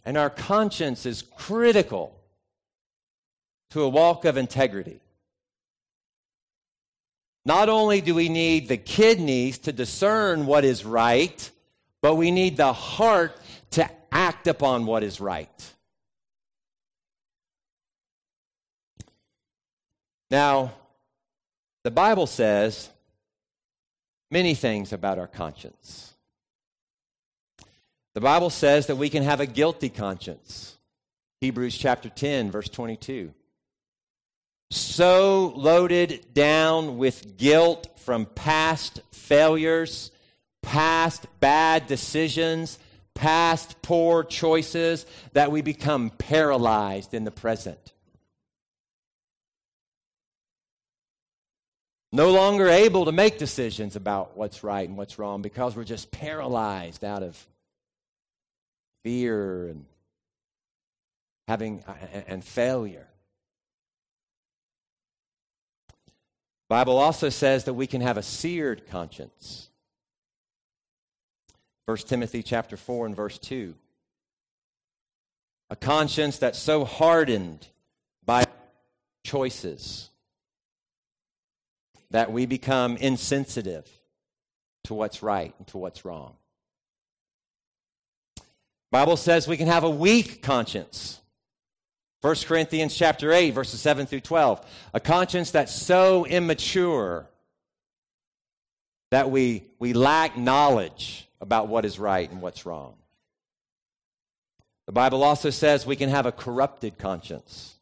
And 0.05 0.17
our 0.17 0.29
conscience 0.29 1.05
is 1.05 1.21
critical 1.21 2.19
to 3.71 3.81
a 3.81 3.89
walk 3.89 4.25
of 4.25 4.35
integrity. 4.37 4.99
Not 7.45 7.69
only 7.69 8.01
do 8.01 8.15
we 8.15 8.29
need 8.29 8.67
the 8.67 8.77
kidneys 8.77 9.57
to 9.59 9.71
discern 9.71 10.45
what 10.45 10.65
is 10.65 10.85
right, 10.85 11.49
but 12.01 12.15
we 12.15 12.31
need 12.31 12.57
the 12.57 12.73
heart 12.73 13.37
to 13.71 13.89
act 14.11 14.47
upon 14.47 14.85
what 14.85 15.03
is 15.03 15.19
right. 15.19 15.72
Now, 20.33 20.73
the 21.83 21.91
Bible 21.91 22.25
says 22.25 22.89
many 24.31 24.55
things 24.55 24.91
about 24.91 25.19
our 25.19 25.27
conscience. 25.27 26.11
The 28.15 28.21
Bible 28.21 28.49
says 28.49 28.87
that 28.87 28.95
we 28.95 29.11
can 29.11 29.21
have 29.21 29.41
a 29.41 29.45
guilty 29.45 29.89
conscience. 29.89 30.75
Hebrews 31.41 31.77
chapter 31.77 32.09
10, 32.09 32.49
verse 32.49 32.67
22. 32.67 33.31
So 34.71 35.53
loaded 35.55 36.33
down 36.33 36.97
with 36.97 37.37
guilt 37.37 37.99
from 37.99 38.25
past 38.25 39.01
failures, 39.11 40.09
past 40.63 41.27
bad 41.41 41.85
decisions, 41.85 42.79
past 43.13 43.83
poor 43.83 44.23
choices, 44.23 45.05
that 45.33 45.51
we 45.51 45.61
become 45.61 46.09
paralyzed 46.09 47.13
in 47.13 47.23
the 47.23 47.29
present. 47.29 47.92
No 52.13 52.29
longer 52.29 52.69
able 52.69 53.05
to 53.05 53.11
make 53.11 53.39
decisions 53.39 53.95
about 53.95 54.37
what's 54.37 54.63
right 54.63 54.87
and 54.87 54.95
what's 54.95 55.17
wrong 55.17 55.41
because 55.41 55.75
we're 55.75 55.83
just 55.83 56.11
paralyzed 56.11 57.03
out 57.03 57.23
of 57.23 57.47
fear 59.03 59.67
and 59.67 59.85
having 61.47 61.83
uh, 61.87 61.95
and 62.27 62.43
failure. 62.43 63.07
Bible 66.69 66.99
also 66.99 67.29
says 67.29 67.63
that 67.63 67.73
we 67.73 67.87
can 67.87 68.01
have 68.01 68.17
a 68.17 68.23
seared 68.23 68.87
conscience. 68.87 69.69
1 71.87 71.97
Timothy 71.97 72.43
chapter 72.43 72.77
4 72.77 73.07
and 73.07 73.15
verse 73.15 73.39
2. 73.39 73.73
A 75.71 75.75
conscience 75.75 76.37
that's 76.37 76.59
so 76.59 76.85
hardened 76.85 77.67
by 78.23 78.45
choices 79.23 80.11
that 82.13 82.31
we 82.31 82.45
become 82.45 82.95
insensitive 82.97 83.89
to 84.83 84.93
what's 84.93 85.23
right 85.23 85.53
and 85.57 85.67
to 85.67 85.79
what's 85.79 86.05
wrong. 86.05 86.35
Bible 88.91 89.17
says 89.17 89.47
we 89.47 89.57
can 89.57 89.67
have 89.67 89.83
a 89.83 89.89
weak 89.89 90.43
conscience. 90.43 91.19
1 92.21 92.35
Corinthians 92.45 92.95
chapter 92.95 93.33
8 93.33 93.49
verses 93.51 93.81
7 93.81 94.05
through 94.05 94.19
12. 94.21 94.63
A 94.93 94.99
conscience 94.99 95.49
that's 95.49 95.73
so 95.73 96.25
immature 96.25 97.27
that 99.09 99.31
we, 99.31 99.63
we 99.79 99.93
lack 99.93 100.37
knowledge 100.37 101.27
about 101.41 101.67
what 101.67 101.83
is 101.83 101.97
right 101.97 102.29
and 102.29 102.41
what's 102.41 102.65
wrong. 102.65 102.93
The 104.85 104.91
Bible 104.91 105.23
also 105.23 105.49
says 105.49 105.85
we 105.85 105.95
can 105.95 106.09
have 106.09 106.27
a 106.27 106.31
corrupted 106.31 106.99
conscience. 106.99 107.73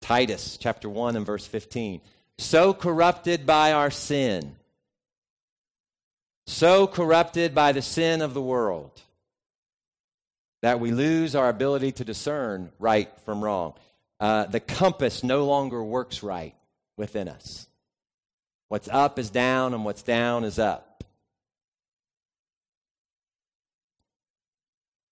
Titus 0.00 0.56
chapter 0.58 0.88
1 0.88 1.16
and 1.16 1.26
verse 1.26 1.46
15. 1.46 2.00
So 2.38 2.74
corrupted 2.74 3.46
by 3.46 3.72
our 3.72 3.90
sin, 3.90 4.56
so 6.46 6.86
corrupted 6.86 7.54
by 7.54 7.72
the 7.72 7.82
sin 7.82 8.22
of 8.22 8.34
the 8.34 8.42
world, 8.42 9.02
that 10.62 10.80
we 10.80 10.90
lose 10.90 11.34
our 11.34 11.48
ability 11.48 11.92
to 11.92 12.04
discern 12.04 12.72
right 12.78 13.10
from 13.24 13.42
wrong. 13.42 13.74
Uh, 14.20 14.46
the 14.46 14.60
compass 14.60 15.22
no 15.22 15.44
longer 15.44 15.82
works 15.82 16.22
right 16.22 16.54
within 16.96 17.28
us. 17.28 17.66
What's 18.68 18.88
up 18.88 19.18
is 19.18 19.30
down, 19.30 19.74
and 19.74 19.84
what's 19.84 20.02
down 20.02 20.44
is 20.44 20.58
up. 20.58 21.04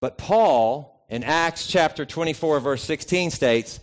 But 0.01 0.19
Paul, 0.19 1.05
in 1.09 1.23
Acts 1.23 1.69
chapter 1.69 2.05
24, 2.05 2.59
verse 2.59 2.83
16, 2.83 3.31
states, 3.31 3.79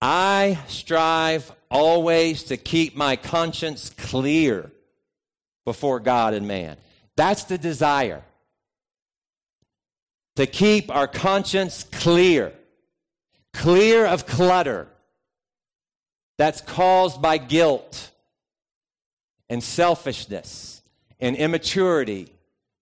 I 0.00 0.58
strive 0.66 1.52
always 1.74 2.44
to 2.44 2.56
keep 2.56 2.96
my 2.96 3.16
conscience 3.16 3.90
clear 3.90 4.70
before 5.64 5.98
God 6.00 6.32
and 6.32 6.46
man. 6.46 6.76
That's 7.16 7.44
the 7.44 7.58
desire. 7.58 8.22
To 10.36 10.46
keep 10.46 10.90
our 10.94 11.08
conscience 11.08 11.84
clear, 11.84 12.52
clear 13.52 14.06
of 14.06 14.26
clutter 14.26 14.88
that's 16.38 16.60
caused 16.60 17.20
by 17.20 17.38
guilt 17.38 18.10
and 19.48 19.62
selfishness 19.62 20.80
and 21.20 21.36
immaturity 21.36 22.28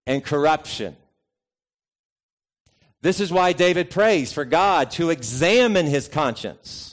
and 0.06 0.22
corruption. 0.22 0.96
This 3.00 3.20
is 3.20 3.32
why 3.32 3.52
David 3.52 3.90
prays 3.90 4.32
for 4.32 4.44
God 4.44 4.90
to 4.92 5.10
examine 5.10 5.86
his 5.86 6.08
conscience, 6.08 6.91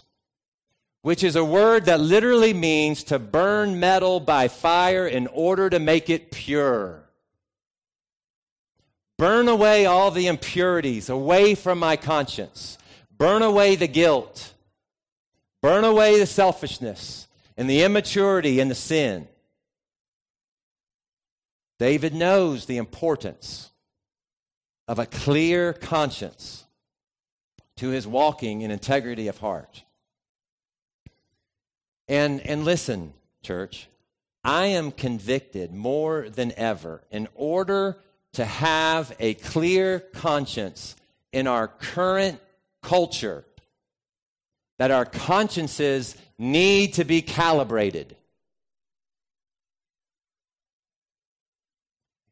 which 1.02 1.24
is 1.24 1.36
a 1.36 1.44
word 1.44 1.86
that 1.86 2.00
literally 2.00 2.54
means 2.54 3.04
to 3.06 3.20
burn 3.20 3.80
metal 3.80 4.20
by 4.20 4.48
fire 4.48 5.08
in 5.08 5.28
order 5.28 5.70
to 5.70 5.80
make 5.80 6.10
it 6.10 6.32
pure. 6.32 7.04
Burn 9.18 9.48
away 9.48 9.86
all 9.86 10.12
the 10.12 10.28
impurities 10.28 11.10
away 11.10 11.56
from 11.56 11.80
my 11.80 11.96
conscience. 11.96 12.78
Burn 13.18 13.42
away 13.42 13.76
the 13.76 13.88
guilt. 13.88 14.54
Burn 15.62 15.84
away 15.84 16.20
the 16.20 16.26
selfishness 16.26 17.28
and 17.58 17.70
the 17.70 17.84
immaturity 17.84 18.60
and 18.60 18.72
the 18.72 18.76
sin. 18.76 19.28
David 21.80 22.14
knows 22.14 22.66
the 22.66 22.78
importance 22.78 23.72
of 24.88 25.00
a 25.00 25.06
clear 25.06 25.74
conscience 25.74 26.66
to 27.78 27.90
his 27.90 28.08
walking 28.08 28.62
in 28.62 28.72
integrity 28.72 29.28
of 29.28 29.38
heart. 29.38 29.84
And, 32.10 32.42
and 32.42 32.66
listen, 32.66 33.14
church, 33.44 33.88
I 34.44 34.66
am 34.66 34.92
convicted 34.92 35.72
more 35.72 36.28
than 36.28 36.52
ever 36.58 37.04
in 37.12 37.28
order 37.36 38.00
to 38.34 38.46
have 38.46 39.16
a 39.20 39.36
clear 39.36 40.00
conscience 40.00 40.96
in 41.32 41.46
our 41.46 41.68
current 41.68 42.40
culture 42.82 43.46
that 44.80 44.90
our 44.90 45.06
consciences 45.06 46.16
need 46.40 46.96
to 46.96 47.04
be 47.04 47.22
calibrated. 47.22 48.16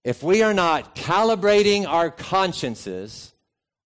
If 0.04 0.24
we 0.24 0.42
are 0.42 0.54
not 0.54 0.96
calibrating 0.96 1.86
our 1.86 2.10
consciences, 2.10 3.32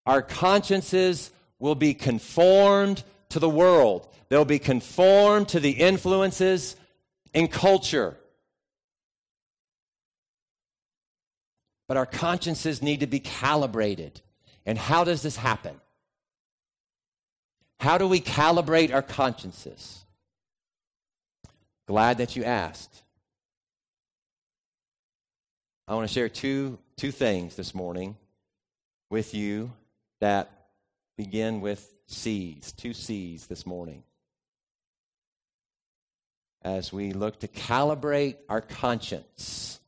our 0.06 0.22
consciences 0.22 1.32
will 1.60 1.76
be 1.76 1.94
conformed 1.94 3.04
to 3.32 3.40
the 3.40 3.50
world. 3.50 4.08
They'll 4.30 4.46
be 4.46 4.60
conformed 4.60 5.50
to 5.50 5.60
the 5.60 5.72
influences 5.72 6.76
in 7.34 7.48
culture. 7.48 8.18
But 11.88 11.98
our 11.98 12.06
consciences 12.06 12.82
need 12.82 13.02
to 13.02 13.08
be 13.08 13.20
calibrated. 13.20 14.22
And 14.66 14.78
how 14.78 15.04
does 15.04 15.22
this 15.22 15.36
happen? 15.36 15.76
How 17.80 17.98
do 17.98 18.08
we 18.08 18.22
calibrate 18.22 18.94
our 18.94 19.02
consciences? 19.02 20.06
Glad 21.88 22.20
that 22.20 22.36
you 22.36 22.44
asked. 22.44 23.04
I 25.88 25.96
want 25.96 26.08
to 26.08 26.14
share 26.14 26.30
two, 26.30 26.78
two 26.96 27.12
things 27.12 27.56
this 27.56 27.76
morning 27.76 28.16
with 29.10 29.34
you 29.34 29.74
that 30.22 30.61
begin 31.24 31.62
with 31.62 31.88
C's, 32.08 32.72
two 32.72 32.94
C's 32.94 33.46
this 33.46 33.68
morning. 33.68 34.02
As 36.64 36.92
we 36.92 37.14
look 37.14 37.42
to 37.42 37.48
calibrate 37.48 38.38
our 38.50 38.60
conscience. 38.60 39.80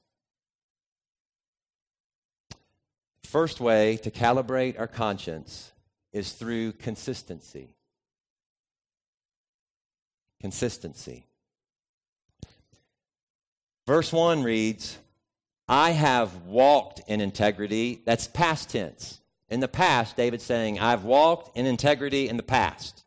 First 3.24 3.60
way 3.60 3.98
to 3.98 4.12
calibrate 4.12 4.80
our 4.80 4.86
conscience 4.86 5.72
is 6.12 6.34
through 6.34 6.74
consistency. 6.74 7.74
Consistency. 10.40 11.26
Verse 13.88 14.14
1 14.14 14.44
reads, 14.44 15.00
I 15.68 15.90
have 15.90 16.44
walked 16.44 17.02
in 17.08 17.22
integrity. 17.22 18.04
That's 18.06 18.28
past 18.28 18.70
tense. 18.70 19.20
In 19.50 19.60
the 19.60 19.68
past, 19.68 20.18
David's 20.18 20.44
saying, 20.44 20.80
I've 20.80 21.04
walked 21.04 21.58
in 21.58 21.66
integrity 21.66 22.30
in 22.30 22.38
the 22.38 22.44
past. 22.44 23.04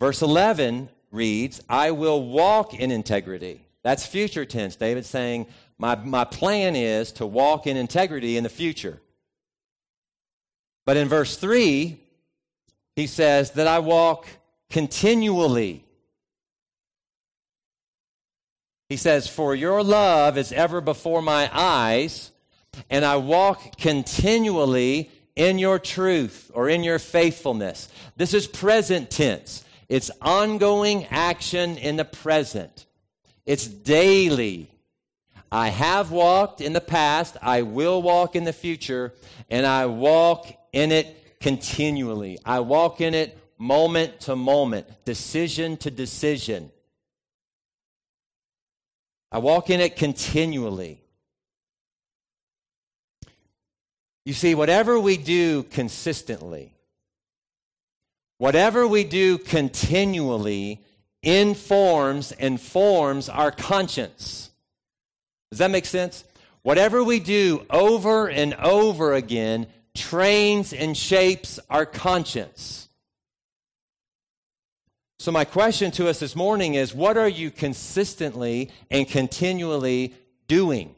Verse 0.00 0.22
11 0.22 0.88
reads, 1.10 1.60
I 1.68 1.90
will 1.90 2.22
walk 2.22 2.74
in 2.74 2.90
integrity. 2.90 3.66
That's 3.82 4.06
future 4.06 4.44
tense. 4.44 4.76
David's 4.76 5.08
saying, 5.08 5.46
my, 5.78 5.96
my 5.96 6.24
plan 6.24 6.76
is 6.76 7.12
to 7.12 7.26
walk 7.26 7.66
in 7.66 7.76
integrity 7.76 8.36
in 8.36 8.44
the 8.44 8.48
future. 8.48 9.00
But 10.86 10.96
in 10.96 11.08
verse 11.08 11.36
3, 11.36 12.00
he 12.96 13.06
says 13.06 13.52
that 13.52 13.66
I 13.66 13.80
walk 13.80 14.26
continually 14.70 15.84
he 18.88 18.96
says, 18.96 19.28
For 19.28 19.54
your 19.54 19.82
love 19.82 20.38
is 20.38 20.52
ever 20.52 20.80
before 20.80 21.20
my 21.20 21.50
eyes, 21.52 22.30
and 22.90 23.04
I 23.04 23.16
walk 23.16 23.76
continually 23.78 25.10
in 25.36 25.58
your 25.58 25.78
truth 25.78 26.50
or 26.54 26.68
in 26.68 26.82
your 26.82 26.98
faithfulness. 26.98 27.88
This 28.16 28.34
is 28.34 28.46
present 28.46 29.10
tense. 29.10 29.64
It's 29.88 30.10
ongoing 30.20 31.06
action 31.06 31.78
in 31.78 31.96
the 31.96 32.04
present. 32.04 32.86
It's 33.46 33.66
daily. 33.66 34.70
I 35.50 35.68
have 35.68 36.10
walked 36.10 36.60
in 36.60 36.74
the 36.74 36.80
past, 36.80 37.36
I 37.40 37.62
will 37.62 38.02
walk 38.02 38.36
in 38.36 38.44
the 38.44 38.52
future, 38.52 39.14
and 39.48 39.64
I 39.64 39.86
walk 39.86 40.46
in 40.74 40.92
it 40.92 41.40
continually. 41.40 42.38
I 42.44 42.60
walk 42.60 43.00
in 43.00 43.14
it 43.14 43.38
moment 43.56 44.20
to 44.20 44.36
moment, 44.36 44.86
decision 45.06 45.78
to 45.78 45.90
decision. 45.90 46.70
I 49.32 49.38
walk 49.38 49.70
in 49.70 49.80
it 49.80 49.96
continually. 49.96 51.02
You 54.28 54.34
see, 54.34 54.54
whatever 54.54 55.00
we 55.00 55.16
do 55.16 55.62
consistently, 55.62 56.74
whatever 58.36 58.86
we 58.86 59.02
do 59.02 59.38
continually, 59.38 60.84
informs 61.22 62.32
and 62.32 62.60
forms 62.60 63.30
our 63.30 63.50
conscience. 63.50 64.50
Does 65.50 65.60
that 65.60 65.70
make 65.70 65.86
sense? 65.86 66.24
Whatever 66.60 67.02
we 67.02 67.20
do 67.20 67.64
over 67.70 68.28
and 68.28 68.52
over 68.56 69.14
again 69.14 69.66
trains 69.94 70.74
and 70.74 70.94
shapes 70.94 71.58
our 71.70 71.86
conscience. 71.86 72.90
So, 75.20 75.32
my 75.32 75.46
question 75.46 75.90
to 75.92 76.06
us 76.06 76.20
this 76.20 76.36
morning 76.36 76.74
is 76.74 76.94
what 76.94 77.16
are 77.16 77.30
you 77.30 77.50
consistently 77.50 78.68
and 78.90 79.08
continually 79.08 80.12
doing? 80.48 80.94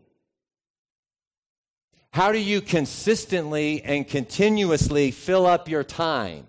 How 2.13 2.33
do 2.33 2.39
you 2.39 2.61
consistently 2.61 3.83
and 3.83 4.07
continuously 4.07 5.13
fill 5.13 5.47
up 5.47 5.69
your 5.69 5.85
time? 5.85 6.47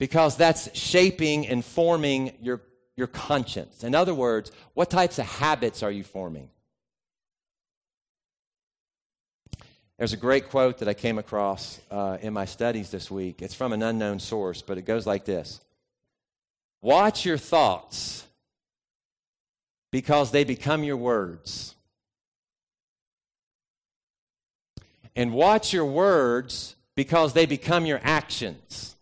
Because 0.00 0.36
that's 0.36 0.76
shaping 0.76 1.46
and 1.46 1.64
forming 1.64 2.32
your, 2.42 2.60
your 2.96 3.06
conscience. 3.06 3.84
In 3.84 3.94
other 3.94 4.14
words, 4.14 4.50
what 4.74 4.90
types 4.90 5.20
of 5.20 5.26
habits 5.26 5.82
are 5.84 5.92
you 5.92 6.02
forming? 6.02 6.50
There's 9.96 10.12
a 10.12 10.16
great 10.16 10.48
quote 10.48 10.78
that 10.78 10.88
I 10.88 10.94
came 10.94 11.18
across 11.18 11.80
uh, 11.88 12.18
in 12.20 12.32
my 12.32 12.46
studies 12.46 12.90
this 12.90 13.12
week. 13.12 13.42
It's 13.42 13.54
from 13.54 13.72
an 13.72 13.82
unknown 13.82 14.18
source, 14.18 14.60
but 14.60 14.76
it 14.76 14.82
goes 14.82 15.06
like 15.06 15.24
this 15.24 15.60
Watch 16.82 17.24
your 17.24 17.38
thoughts 17.38 18.26
because 19.92 20.32
they 20.32 20.42
become 20.42 20.82
your 20.82 20.96
words. 20.96 21.76
And 25.16 25.32
watch 25.32 25.72
your 25.72 25.86
words 25.86 26.74
because 26.94 27.32
they 27.32 27.46
become 27.46 27.86
your 27.86 28.00
actions. 28.02 28.96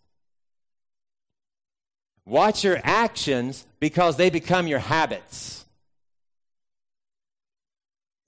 Watch 2.25 2.63
your 2.63 2.79
actions 2.83 3.65
because 3.79 4.15
they 4.17 4.29
become 4.29 4.67
your 4.67 4.79
habits. 4.79 5.65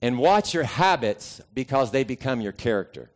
And 0.02 0.18
watch 0.18 0.52
your 0.52 0.64
habits 0.64 1.40
because 1.54 1.90
they 1.90 2.04
become 2.04 2.40
your 2.40 2.52
character. 2.52 3.10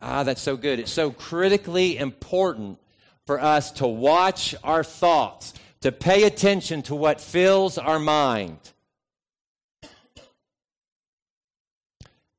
Ah, 0.00 0.22
that's 0.24 0.42
so 0.42 0.56
good. 0.56 0.78
It's 0.78 0.92
so 0.92 1.10
critically 1.10 1.96
important 1.96 2.78
for 3.26 3.40
us 3.40 3.70
to 3.72 3.86
watch 3.86 4.54
our 4.64 4.82
thoughts, 4.82 5.54
to 5.82 5.92
pay 5.92 6.24
attention 6.24 6.82
to 6.82 6.94
what 6.94 7.20
fills 7.20 7.78
our 7.78 7.98
mind. 7.98 8.58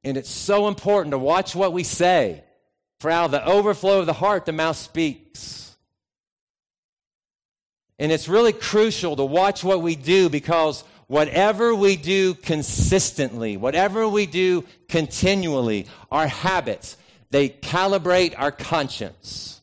And 0.03 0.17
it's 0.17 0.29
so 0.29 0.67
important 0.67 1.12
to 1.12 1.17
watch 1.17 1.55
what 1.55 1.73
we 1.73 1.83
say, 1.83 2.43
for 2.99 3.12
out 3.12 3.25
of 3.25 3.31
the 3.31 3.45
overflow 3.45 3.99
of 3.99 4.05
the 4.05 4.13
heart, 4.13 4.45
the 4.45 4.51
mouth 4.51 4.77
speaks. 4.77 5.75
And 7.97 8.12
it's 8.12 8.29
really 8.29 8.53
crucial 8.53 9.15
to 9.17 9.25
watch 9.25 9.63
what 9.63 9.81
we 9.81 9.95
do 9.95 10.29
because 10.29 10.85
whatever 11.07 11.75
we 11.75 11.97
do 11.97 12.33
consistently, 12.33 13.57
whatever 13.57 14.07
we 14.07 14.25
do 14.25 14.63
continually, 14.88 15.88
our 16.12 16.27
habits, 16.27 16.95
they 17.29 17.49
calibrate 17.49 18.35
our 18.38 18.51
conscience. 18.51 19.62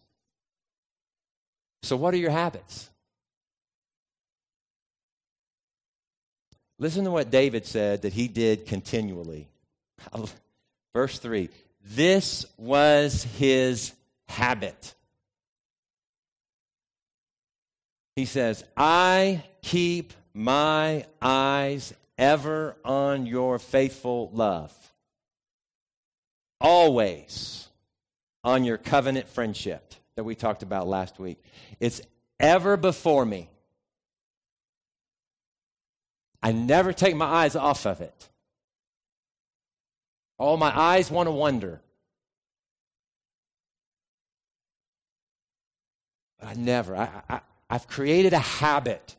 So, 1.82 1.96
what 1.96 2.12
are 2.12 2.18
your 2.18 2.30
habits? 2.30 2.90
Listen 6.78 7.04
to 7.04 7.10
what 7.10 7.30
David 7.30 7.64
said 7.64 8.02
that 8.02 8.12
he 8.12 8.28
did 8.28 8.66
continually. 8.66 9.48
Verse 10.94 11.18
3 11.18 11.50
This 11.82 12.46
was 12.56 13.24
his 13.38 13.92
habit. 14.28 14.94
He 18.14 18.24
says, 18.24 18.64
I 18.76 19.44
keep 19.60 20.14
my 20.32 21.04
eyes 21.20 21.92
ever 22.16 22.76
on 22.82 23.26
your 23.26 23.58
faithful 23.58 24.30
love, 24.32 24.72
always 26.60 27.68
on 28.42 28.64
your 28.64 28.78
covenant 28.78 29.28
friendship 29.28 29.94
that 30.14 30.24
we 30.24 30.34
talked 30.34 30.62
about 30.62 30.88
last 30.88 31.18
week. 31.18 31.42
It's 31.78 32.00
ever 32.40 32.76
before 32.76 33.26
me. 33.26 33.50
I 36.42 36.52
never 36.52 36.92
take 36.92 37.16
my 37.16 37.26
eyes 37.26 37.56
off 37.56 37.86
of 37.86 38.00
it. 38.00 38.28
Oh, 40.38 40.56
my 40.56 40.76
eyes 40.78 41.10
want 41.10 41.26
to 41.26 41.30
wonder. 41.30 41.80
But 46.38 46.48
I 46.48 46.54
never. 46.54 46.96
I, 46.96 47.08
I, 47.28 47.40
I've 47.70 47.88
created 47.88 48.32
a 48.32 48.38
habit 48.38 49.16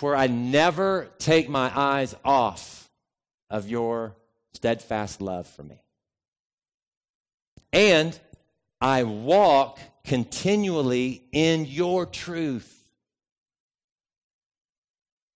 where 0.00 0.14
I 0.14 0.26
never 0.26 1.08
take 1.18 1.48
my 1.48 1.72
eyes 1.74 2.14
off 2.24 2.88
of 3.50 3.68
your 3.68 4.14
steadfast 4.52 5.20
love 5.20 5.46
for 5.46 5.62
me. 5.62 5.80
And 7.72 8.18
I 8.80 9.02
walk 9.02 9.78
continually 10.04 11.24
in 11.32 11.64
your 11.64 12.06
truth. 12.06 12.74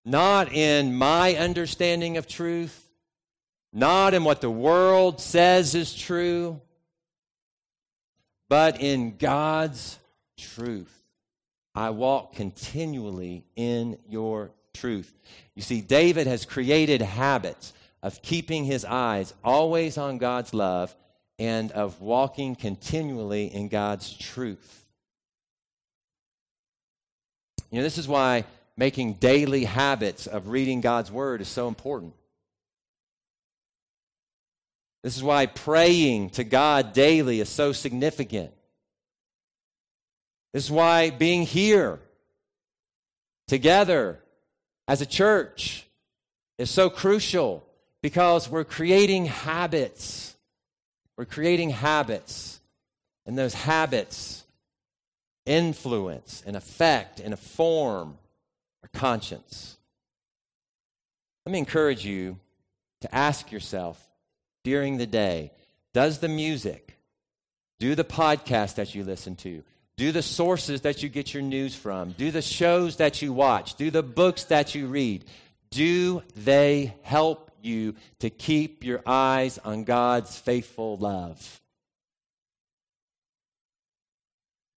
Not 0.04 0.52
in 0.52 0.94
my 0.94 1.34
understanding 1.34 2.16
of 2.16 2.26
truth, 2.26 2.81
not 3.72 4.14
in 4.14 4.24
what 4.24 4.40
the 4.40 4.50
world 4.50 5.20
says 5.20 5.74
is 5.74 5.94
true, 5.94 6.60
but 8.48 8.80
in 8.80 9.16
God's 9.16 9.98
truth. 10.36 11.02
I 11.74 11.90
walk 11.90 12.34
continually 12.34 13.44
in 13.56 13.98
your 14.08 14.50
truth. 14.74 15.12
You 15.54 15.62
see, 15.62 15.80
David 15.80 16.26
has 16.26 16.44
created 16.44 17.00
habits 17.00 17.72
of 18.02 18.20
keeping 18.20 18.64
his 18.64 18.84
eyes 18.84 19.32
always 19.42 19.96
on 19.96 20.18
God's 20.18 20.52
love 20.52 20.94
and 21.38 21.72
of 21.72 22.00
walking 22.00 22.54
continually 22.56 23.46
in 23.46 23.68
God's 23.68 24.12
truth. 24.12 24.86
You 27.70 27.78
know, 27.78 27.84
this 27.84 27.96
is 27.96 28.06
why 28.06 28.44
making 28.76 29.14
daily 29.14 29.64
habits 29.64 30.26
of 30.26 30.48
reading 30.48 30.82
God's 30.82 31.10
word 31.10 31.40
is 31.40 31.48
so 31.48 31.68
important. 31.68 32.12
This 35.02 35.16
is 35.16 35.22
why 35.22 35.46
praying 35.46 36.30
to 36.30 36.44
God 36.44 36.92
daily 36.92 37.40
is 37.40 37.48
so 37.48 37.72
significant. 37.72 38.52
This 40.52 40.64
is 40.64 40.70
why 40.70 41.10
being 41.10 41.42
here 41.42 41.98
together 43.48 44.20
as 44.86 45.00
a 45.00 45.06
church 45.06 45.86
is 46.58 46.70
so 46.70 46.88
crucial 46.88 47.64
because 48.02 48.48
we're 48.48 48.64
creating 48.64 49.26
habits. 49.26 50.36
We're 51.16 51.24
creating 51.24 51.70
habits, 51.70 52.60
and 53.26 53.36
those 53.36 53.54
habits 53.54 54.44
influence 55.44 56.42
and 56.46 56.56
affect 56.56 57.20
and 57.20 57.38
form 57.38 58.16
our 58.82 58.88
conscience. 58.92 59.76
Let 61.44 61.52
me 61.52 61.58
encourage 61.58 62.04
you 62.04 62.38
to 63.02 63.14
ask 63.14 63.50
yourself 63.50 64.00
during 64.64 64.96
the 64.96 65.06
day 65.06 65.52
does 65.92 66.18
the 66.18 66.28
music, 66.28 66.96
do 67.78 67.94
the 67.94 68.04
podcast 68.04 68.76
that 68.76 68.94
you 68.94 69.04
listen 69.04 69.36
to, 69.36 69.62
do 69.96 70.12
the 70.12 70.22
sources 70.22 70.82
that 70.82 71.02
you 71.02 71.08
get 71.08 71.34
your 71.34 71.42
news 71.42 71.74
from, 71.74 72.12
do 72.12 72.30
the 72.30 72.42
shows 72.42 72.96
that 72.96 73.20
you 73.20 73.32
watch, 73.32 73.74
do 73.74 73.90
the 73.90 74.02
books 74.02 74.44
that 74.44 74.74
you 74.74 74.86
read, 74.86 75.24
do 75.70 76.22
they 76.34 76.94
help 77.02 77.50
you 77.62 77.94
to 78.20 78.30
keep 78.30 78.84
your 78.84 79.02
eyes 79.06 79.58
on 79.58 79.84
God's 79.84 80.38
faithful 80.38 80.96
love? 80.96 81.60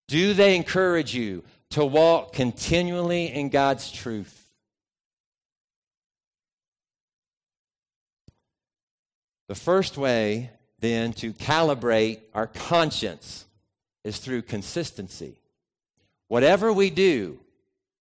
Do 0.08 0.34
they 0.34 0.56
encourage 0.56 1.16
you 1.16 1.44
to 1.72 1.84
walk 1.84 2.34
continually 2.34 3.26
in 3.26 3.50
God's 3.50 3.92
truth? 3.92 4.45
The 9.48 9.56
first 9.56 9.98
way, 9.98 10.50
then, 10.80 11.14
to 11.14 11.34
calibrate 11.34 12.20
our 12.34 12.48
conscience 12.48 13.46
is 14.04 14.18
through 14.18 14.44
consistency. 14.44 15.38
Whatever 16.28 16.74
we 16.74 16.90
do, 16.90 17.40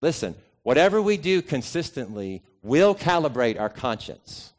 listen, 0.02 0.35
whatever 0.62 1.00
we 1.00 1.16
do 1.16 1.42
consistently 1.42 2.42
will 2.62 2.94
calibrate 2.94 3.61
our 3.61 3.68
conscience. 3.68 4.52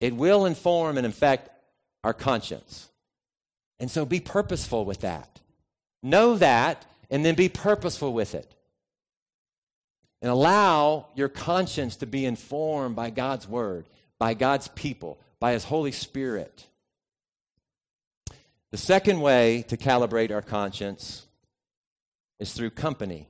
It 0.00 0.14
will 0.14 0.46
inform 0.46 0.98
and 0.98 1.06
affect 1.06 1.50
our 2.02 2.14
conscience. 2.14 2.88
And 3.78 3.90
so 3.90 4.04
be 4.04 4.20
purposeful 4.20 4.84
with 4.84 5.00
that. 5.00 5.40
Know 6.02 6.36
that, 6.36 6.86
and 7.10 7.24
then 7.24 7.34
be 7.34 7.48
purposeful 7.48 8.12
with 8.12 8.34
it. 8.34 8.54
And 10.22 10.30
allow 10.30 11.06
your 11.14 11.28
conscience 11.28 11.96
to 11.96 12.06
be 12.06 12.26
informed 12.26 12.96
by 12.96 13.10
God's 13.10 13.48
word 13.48 13.86
by 14.20 14.34
God's 14.34 14.68
people, 14.68 15.18
by 15.40 15.52
His 15.52 15.64
Holy 15.64 15.90
Spirit. 15.90 16.66
The 18.70 18.76
second 18.76 19.20
way 19.20 19.64
to 19.66 19.76
calibrate 19.76 20.30
our 20.30 20.42
conscience 20.42 21.26
is 22.38 22.52
through 22.52 22.70
company. 22.70 23.28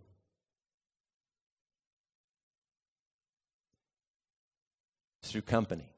Through 5.23 5.43
company. 5.43 5.95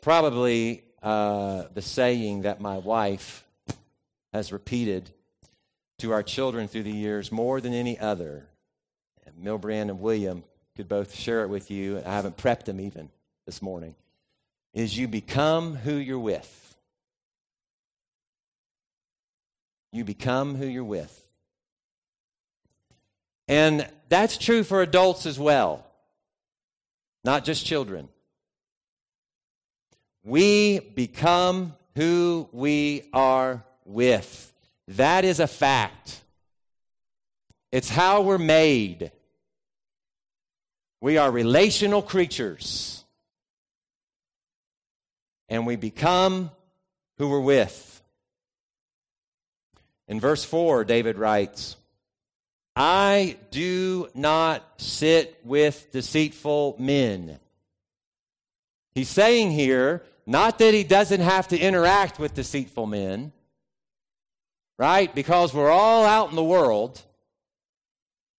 Probably 0.00 0.84
uh, 1.02 1.64
the 1.74 1.82
saying 1.82 2.42
that 2.42 2.60
my 2.60 2.78
wife 2.78 3.44
has 4.32 4.52
repeated 4.52 5.10
to 5.98 6.12
our 6.12 6.22
children 6.22 6.68
through 6.68 6.84
the 6.84 6.92
years 6.92 7.32
more 7.32 7.60
than 7.60 7.74
any 7.74 7.98
other. 7.98 8.46
Milbrand 9.38 9.90
and 9.90 10.00
William 10.00 10.44
could 10.76 10.88
both 10.88 11.14
share 11.14 11.42
it 11.42 11.48
with 11.48 11.70
you. 11.70 12.02
I 12.04 12.12
haven't 12.12 12.36
prepped 12.36 12.66
them 12.66 12.80
even 12.80 13.08
this 13.46 13.62
morning. 13.62 13.94
Is 14.74 14.96
you 14.96 15.08
become 15.08 15.74
who 15.74 15.94
you're 15.94 16.18
with. 16.18 16.76
You 19.92 20.04
become 20.04 20.54
who 20.54 20.66
you're 20.66 20.84
with. 20.84 21.26
And 23.48 23.88
that's 24.08 24.36
true 24.36 24.64
for 24.64 24.82
adults 24.82 25.24
as 25.24 25.38
well, 25.38 25.86
not 27.24 27.44
just 27.44 27.64
children. 27.64 28.08
We 30.24 30.80
become 30.80 31.74
who 31.94 32.48
we 32.52 33.08
are 33.12 33.64
with. 33.84 34.52
That 34.88 35.24
is 35.24 35.40
a 35.40 35.46
fact. 35.46 36.20
It's 37.72 37.88
how 37.88 38.22
we're 38.22 38.38
made. 38.38 39.12
We 41.06 41.18
are 41.18 41.30
relational 41.30 42.02
creatures. 42.02 43.04
And 45.48 45.64
we 45.64 45.76
become 45.76 46.50
who 47.18 47.28
we're 47.28 47.38
with. 47.38 48.02
In 50.08 50.18
verse 50.18 50.44
4, 50.44 50.84
David 50.84 51.16
writes, 51.16 51.76
I 52.74 53.36
do 53.52 54.08
not 54.16 54.64
sit 54.78 55.38
with 55.44 55.92
deceitful 55.92 56.74
men. 56.80 57.38
He's 58.96 59.08
saying 59.08 59.52
here, 59.52 60.02
not 60.26 60.58
that 60.58 60.74
he 60.74 60.82
doesn't 60.82 61.20
have 61.20 61.46
to 61.48 61.56
interact 61.56 62.18
with 62.18 62.34
deceitful 62.34 62.86
men, 62.86 63.30
right? 64.76 65.14
Because 65.14 65.54
we're 65.54 65.70
all 65.70 66.04
out 66.04 66.30
in 66.30 66.34
the 66.34 66.42
world. 66.42 67.00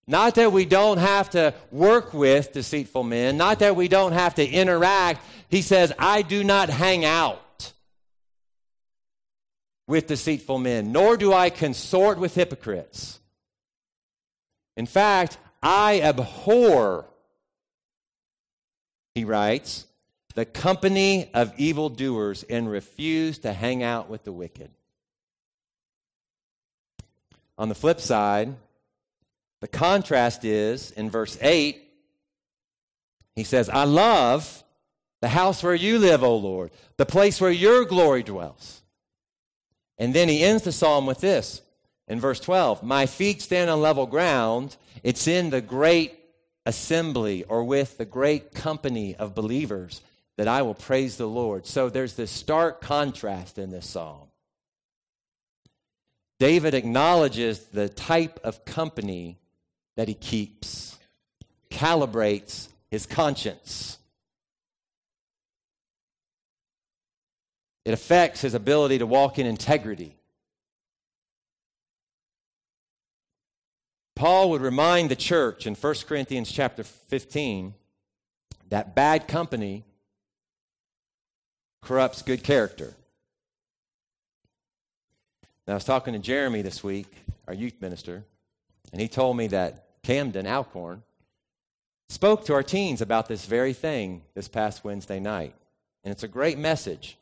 Not 0.08 0.36
that 0.36 0.54
we 0.54 0.66
don't 0.66 1.00
have 1.00 1.32
to 1.32 1.54
work 1.70 2.14
with 2.14 2.54
deceitful 2.54 3.04
men, 3.04 3.36
not 3.36 3.60
that 3.60 3.76
we 3.76 3.90
don't 3.90 4.14
have 4.14 4.36
to 4.36 4.46
interact. 4.46 5.22
He 5.50 5.62
says, 5.62 5.92
I 6.00 6.22
do 6.22 6.44
not 6.44 6.70
hang 6.70 7.04
out 7.04 7.74
with 9.86 10.08
deceitful 10.08 10.60
men, 10.60 10.92
nor 10.92 11.18
do 11.18 11.34
I 11.34 11.50
consort 11.50 12.20
with 12.20 12.36
hypocrites. 12.36 13.20
In 14.78 14.86
fact, 14.86 15.38
I 15.62 16.02
abhor, 16.02 17.06
he 19.16 19.26
writes, 19.26 19.88
the 20.36 20.46
company 20.46 21.32
of 21.34 21.52
evildoers 21.58 22.44
and 22.44 22.70
refuse 22.70 23.40
to 23.40 23.52
hang 23.52 23.82
out 23.82 24.10
with 24.10 24.24
the 24.24 24.32
wicked. 24.32 24.70
On 27.58 27.70
the 27.70 27.76
flip 27.76 28.00
side, 28.00 28.56
the 29.62 29.68
contrast 29.68 30.46
is 30.46 30.92
in 30.92 31.10
verse 31.10 31.38
8, 31.42 31.82
he 33.36 33.44
says, 33.44 33.70
I 33.70 33.84
love 33.84 34.64
the 35.22 35.28
house 35.28 35.64
where 35.64 35.76
you 35.76 36.00
live, 36.00 36.24
O 36.24 36.36
Lord, 36.38 36.72
the 36.98 37.06
place 37.06 37.42
where 37.42 37.52
your 37.52 37.86
glory 37.86 38.24
dwells. 38.24 38.82
And 39.98 40.14
then 40.14 40.30
he 40.30 40.44
ends 40.44 40.64
the 40.64 40.72
psalm 40.72 41.06
with 41.06 41.20
this 41.20 41.62
in 42.08 42.20
verse 42.20 42.40
12 42.40 42.84
My 42.84 43.06
feet 43.06 43.42
stand 43.42 43.70
on 43.70 43.82
level 43.82 44.06
ground. 44.06 44.76
It's 45.04 45.28
in 45.28 45.50
the 45.50 45.62
great 45.62 46.18
assembly 46.66 47.44
or 47.44 47.64
with 47.64 47.98
the 47.98 48.06
great 48.06 48.54
company 48.54 49.16
of 49.16 49.36
believers 49.36 50.02
that 50.38 50.48
I 50.48 50.62
will 50.62 50.76
praise 50.76 51.18
the 51.18 51.28
Lord. 51.28 51.66
So 51.66 51.90
there's 51.90 52.14
this 52.14 52.32
stark 52.32 52.82
contrast 52.82 53.58
in 53.58 53.70
this 53.70 53.88
psalm. 53.88 54.28
David 56.40 56.74
acknowledges 56.76 57.60
the 57.66 57.90
type 57.90 58.40
of 58.44 58.64
company 58.64 59.40
that 59.98 60.08
he 60.08 60.14
keeps, 60.14 60.98
calibrates 61.70 62.70
his 62.90 63.06
conscience. 63.06 63.98
It 67.84 67.94
affects 67.94 68.42
his 68.42 68.54
ability 68.54 69.00
to 69.00 69.08
walk 69.08 69.40
in 69.40 69.46
integrity. 69.46 70.16
Paul 74.16 74.52
would 74.52 74.62
remind 74.62 75.10
the 75.10 75.16
church 75.16 75.68
in 75.68 75.74
1 75.74 75.96
Corinthians 76.08 76.52
chapter 76.52 76.84
15 76.84 77.74
that 78.70 78.96
bad 78.96 79.28
company 79.28 79.84
corrupts 81.82 82.22
good 82.22 82.44
character. 82.44 82.94
Now, 85.68 85.74
I 85.74 85.76
was 85.76 85.86
talking 85.86 86.14
to 86.14 86.20
Jeremy 86.20 86.62
this 86.62 86.84
week, 86.84 87.08
our 87.48 87.54
youth 87.54 87.82
minister, 87.82 88.24
and 88.92 89.02
he 89.02 89.08
told 89.08 89.38
me 89.38 89.48
that 89.48 89.87
Camden 90.08 90.48
Alcorn 90.48 91.04
spoke 92.08 92.46
to 92.46 92.54
our 92.54 92.64
teens 92.64 93.02
about 93.02 93.28
this 93.28 93.46
very 93.46 93.74
thing 93.74 94.22
this 94.36 94.48
past 94.48 94.86
Wednesday 94.86 95.20
night. 95.20 95.54
And 96.02 96.14
it's 96.14 96.24
a 96.24 96.30
great 96.30 96.58
message. 96.58 97.18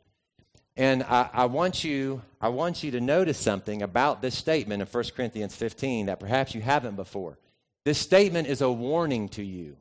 And 0.77 1.01
I, 1.01 1.27
I, 1.33 1.45
want 1.45 1.83
you, 1.83 2.21
I 2.39 2.49
want 2.49 2.83
you 2.83 2.91
to 2.91 3.01
notice 3.01 3.39
something 3.39 3.81
about 3.81 4.21
this 4.21 4.37
statement 4.37 4.83
in 4.83 4.87
1 4.87 5.03
Corinthians 5.15 5.55
15 5.55 6.05
that 6.05 6.19
perhaps 6.19 6.53
you 6.53 6.61
haven't 6.61 6.95
before. 6.95 7.39
This 7.85 7.97
statement 7.97 8.47
is 8.47 8.61
a 8.61 8.71
warning 8.71 9.29
to 9.29 9.43
you. 9.43 9.77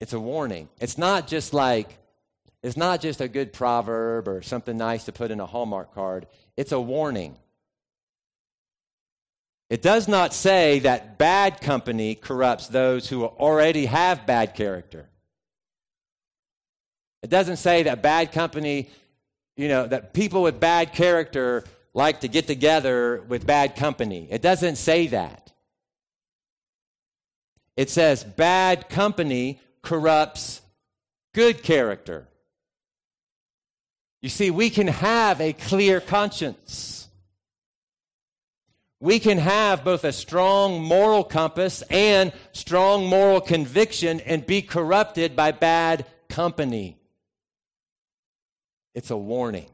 It's 0.00 0.12
a 0.12 0.20
warning. 0.20 0.68
It's 0.80 0.98
not 0.98 1.26
just 1.26 1.52
like, 1.52 1.98
it's 2.62 2.76
not 2.76 3.00
just 3.00 3.20
a 3.20 3.26
good 3.26 3.52
proverb 3.52 4.28
or 4.28 4.40
something 4.42 4.76
nice 4.76 5.06
to 5.06 5.12
put 5.12 5.32
in 5.32 5.40
a 5.40 5.46
Hallmark 5.46 5.92
card. 5.96 6.28
It's 6.56 6.70
a 6.70 6.80
warning. 6.80 7.34
It 9.68 9.82
does 9.82 10.06
not 10.06 10.32
say 10.32 10.78
that 10.80 11.18
bad 11.18 11.60
company 11.60 12.14
corrupts 12.14 12.68
those 12.68 13.08
who 13.08 13.24
already 13.24 13.86
have 13.86 14.26
bad 14.26 14.54
character. 14.54 15.08
It 17.22 17.30
doesn't 17.30 17.56
say 17.56 17.82
that 17.84 18.02
bad 18.02 18.30
company, 18.30 18.88
you 19.56 19.68
know, 19.68 19.86
that 19.86 20.12
people 20.12 20.42
with 20.42 20.60
bad 20.60 20.92
character 20.92 21.64
like 21.94 22.20
to 22.20 22.28
get 22.28 22.46
together 22.46 23.24
with 23.26 23.46
bad 23.46 23.74
company. 23.74 24.28
It 24.30 24.42
doesn't 24.42 24.76
say 24.76 25.08
that. 25.08 25.52
It 27.76 27.90
says 27.90 28.22
bad 28.22 28.88
company 28.88 29.60
corrupts 29.82 30.62
good 31.34 31.62
character. 31.62 32.28
You 34.22 34.28
see, 34.28 34.50
we 34.50 34.70
can 34.70 34.88
have 34.88 35.40
a 35.40 35.52
clear 35.52 36.00
conscience. 36.00 37.05
We 39.00 39.18
can 39.18 39.38
have 39.38 39.84
both 39.84 40.04
a 40.04 40.12
strong 40.12 40.82
moral 40.82 41.22
compass 41.22 41.82
and 41.90 42.32
strong 42.52 43.06
moral 43.06 43.40
conviction 43.40 44.20
and 44.20 44.46
be 44.46 44.62
corrupted 44.62 45.36
by 45.36 45.52
bad 45.52 46.06
company. 46.28 46.98
It's 48.94 49.10
a 49.10 49.16
warning. 49.16 49.66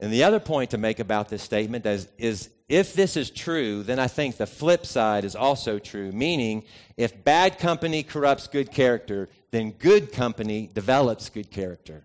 And 0.00 0.12
the 0.12 0.24
other 0.24 0.40
point 0.40 0.70
to 0.70 0.78
make 0.78 0.98
about 0.98 1.28
this 1.28 1.42
statement 1.42 1.86
is, 1.86 2.08
is 2.18 2.50
if 2.68 2.94
this 2.94 3.16
is 3.16 3.30
true, 3.30 3.84
then 3.84 3.98
I 3.98 4.08
think 4.08 4.36
the 4.36 4.46
flip 4.46 4.84
side 4.84 5.24
is 5.24 5.36
also 5.36 5.78
true, 5.78 6.10
meaning 6.10 6.64
if 6.96 7.24
bad 7.24 7.58
company 7.58 8.02
corrupts 8.02 8.48
good 8.48 8.72
character, 8.72 9.28
then 9.52 9.70
good 9.70 10.12
company 10.12 10.68
develops 10.74 11.28
good 11.28 11.50
character. 11.50 12.04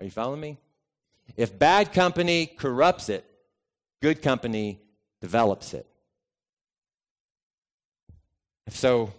Are 0.00 0.04
you 0.04 0.10
following 0.10 0.40
me? 0.40 0.58
If 1.36 1.58
bad 1.58 1.92
company 1.92 2.46
corrupts 2.46 3.08
it, 3.08 3.24
good 4.00 4.22
company 4.22 4.80
develops 5.20 5.74
it. 5.74 5.86
So, 8.68 9.12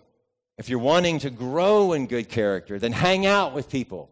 if 0.57 0.69
you're 0.69 0.79
wanting 0.79 1.19
to 1.19 1.29
grow 1.29 1.93
in 1.93 2.07
good 2.07 2.29
character, 2.29 2.79
then 2.79 2.91
hang 2.91 3.25
out 3.25 3.53
with 3.53 3.69
people 3.69 4.09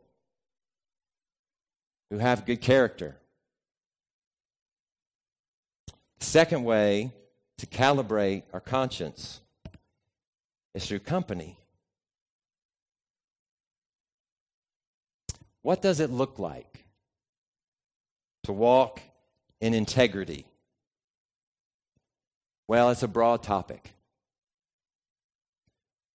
who 2.09 2.19
have 2.19 2.45
good 2.45 2.61
character. 2.61 3.17
Second 6.19 6.63
way 6.63 7.11
to 7.57 7.65
calibrate 7.65 8.43
our 8.53 8.59
conscience 8.59 9.41
is 10.73 10.85
through 10.85 10.99
company. 10.99 11.57
What 15.61 15.81
does 15.81 15.99
it 15.99 16.11
look 16.11 16.37
like 16.37 16.74
to 18.45 18.53
walk 18.53 19.01
in 19.61 19.73
integrity? 19.73 20.45
Well, 22.67 22.89
it's 22.89 23.03
a 23.03 23.07
broad 23.07 23.43
topic. 23.43 23.93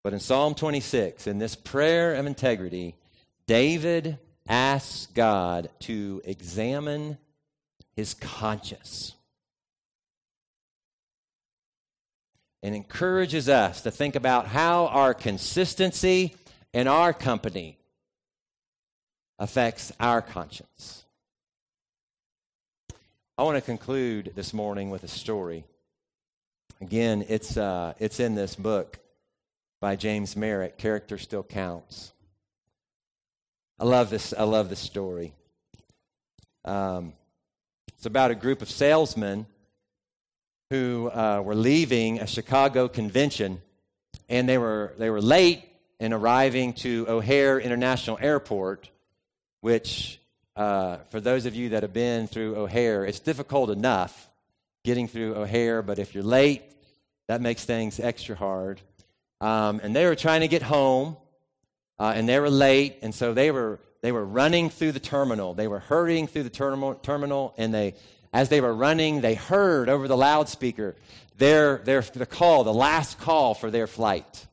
But 0.02 0.12
in 0.12 0.20
Psalm 0.20 0.54
26, 0.54 1.26
in 1.26 1.38
this 1.38 1.54
prayer 1.54 2.14
of 2.14 2.26
integrity, 2.26 2.96
David 3.46 4.18
asks 4.48 5.06
God 5.06 5.68
to 5.80 6.22
examine 6.24 7.18
his 7.94 8.14
conscience. 8.14 9.14
and 12.62 12.74
encourages 12.74 13.48
us 13.48 13.82
to 13.82 13.90
think 13.90 14.16
about 14.16 14.46
how 14.46 14.86
our 14.88 15.14
consistency 15.14 16.34
and 16.74 16.88
our 16.88 17.12
company 17.12 17.78
affects 19.38 19.92
our 19.98 20.20
conscience. 20.20 21.04
I 23.40 23.42
want 23.42 23.56
to 23.56 23.62
conclude 23.62 24.32
this 24.36 24.52
morning 24.52 24.90
with 24.90 25.02
a 25.02 25.08
story. 25.08 25.64
Again, 26.82 27.24
it's, 27.26 27.56
uh, 27.56 27.94
it's 27.98 28.20
in 28.20 28.34
this 28.34 28.54
book 28.54 28.98
by 29.80 29.96
James 29.96 30.36
Merritt, 30.36 30.76
Character 30.76 31.16
Still 31.16 31.42
Counts. 31.42 32.12
I 33.78 33.86
love 33.86 34.10
this, 34.10 34.34
I 34.34 34.42
love 34.42 34.68
this 34.68 34.78
story. 34.78 35.32
Um, 36.66 37.14
it's 37.96 38.04
about 38.04 38.30
a 38.30 38.34
group 38.34 38.60
of 38.60 38.68
salesmen 38.68 39.46
who 40.68 41.10
uh, 41.10 41.40
were 41.42 41.54
leaving 41.54 42.20
a 42.20 42.26
Chicago 42.26 42.88
convention, 42.88 43.62
and 44.28 44.46
they 44.46 44.58
were, 44.58 44.92
they 44.98 45.08
were 45.08 45.22
late 45.22 45.64
in 45.98 46.12
arriving 46.12 46.74
to 46.74 47.06
O'Hare 47.08 47.58
International 47.58 48.18
Airport, 48.20 48.90
which, 49.62 50.19
uh, 50.60 50.98
for 51.08 51.20
those 51.20 51.46
of 51.46 51.54
you 51.54 51.70
that 51.70 51.82
have 51.82 51.94
been 51.94 52.26
through 52.26 52.54
O'Hare, 52.54 53.06
it's 53.06 53.18
difficult 53.18 53.70
enough 53.70 54.28
getting 54.84 55.08
through 55.08 55.34
O'Hare, 55.34 55.80
but 55.80 55.98
if 55.98 56.14
you're 56.14 56.22
late, 56.22 56.62
that 57.28 57.40
makes 57.40 57.64
things 57.64 57.98
extra 57.98 58.36
hard. 58.36 58.78
Um, 59.40 59.80
and 59.82 59.96
they 59.96 60.04
were 60.04 60.14
trying 60.14 60.42
to 60.42 60.48
get 60.48 60.60
home, 60.60 61.16
uh, 61.98 62.12
and 62.14 62.28
they 62.28 62.38
were 62.38 62.50
late, 62.50 62.98
and 63.00 63.14
so 63.14 63.32
they 63.32 63.50
were 63.50 63.78
they 64.02 64.12
were 64.12 64.24
running 64.24 64.68
through 64.68 64.92
the 64.92 65.00
terminal. 65.00 65.54
They 65.54 65.66
were 65.66 65.78
hurrying 65.78 66.26
through 66.26 66.42
the 66.42 66.50
terminal, 66.50 66.94
terminal 66.94 67.54
and 67.56 67.72
they, 67.72 67.94
as 68.32 68.50
they 68.50 68.60
were 68.60 68.74
running, 68.74 69.22
they 69.22 69.36
heard 69.36 69.88
over 69.88 70.08
the 70.08 70.16
loudspeaker 70.16 70.94
their, 71.38 71.78
their, 71.78 72.02
the 72.02 72.26
call, 72.26 72.64
the 72.64 72.72
last 72.72 73.18
call 73.18 73.54
for 73.54 73.70
their 73.70 73.86
flight. 73.86 74.46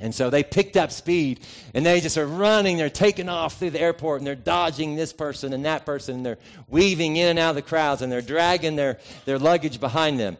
And 0.00 0.14
so 0.14 0.30
they 0.30 0.44
picked 0.44 0.76
up 0.76 0.92
speed 0.92 1.40
and 1.74 1.84
they 1.84 2.00
just 2.00 2.16
are 2.16 2.26
running. 2.26 2.76
They're 2.76 2.88
taking 2.88 3.28
off 3.28 3.58
through 3.58 3.70
the 3.70 3.80
airport 3.80 4.20
and 4.20 4.26
they're 4.26 4.36
dodging 4.36 4.94
this 4.94 5.12
person 5.12 5.52
and 5.52 5.64
that 5.64 5.84
person. 5.84 6.16
And 6.16 6.26
they're 6.26 6.38
weaving 6.68 7.16
in 7.16 7.28
and 7.28 7.38
out 7.38 7.50
of 7.50 7.56
the 7.56 7.62
crowds 7.62 8.00
and 8.00 8.10
they're 8.10 8.22
dragging 8.22 8.76
their, 8.76 8.98
their 9.24 9.38
luggage 9.38 9.80
behind 9.80 10.20
them. 10.20 10.36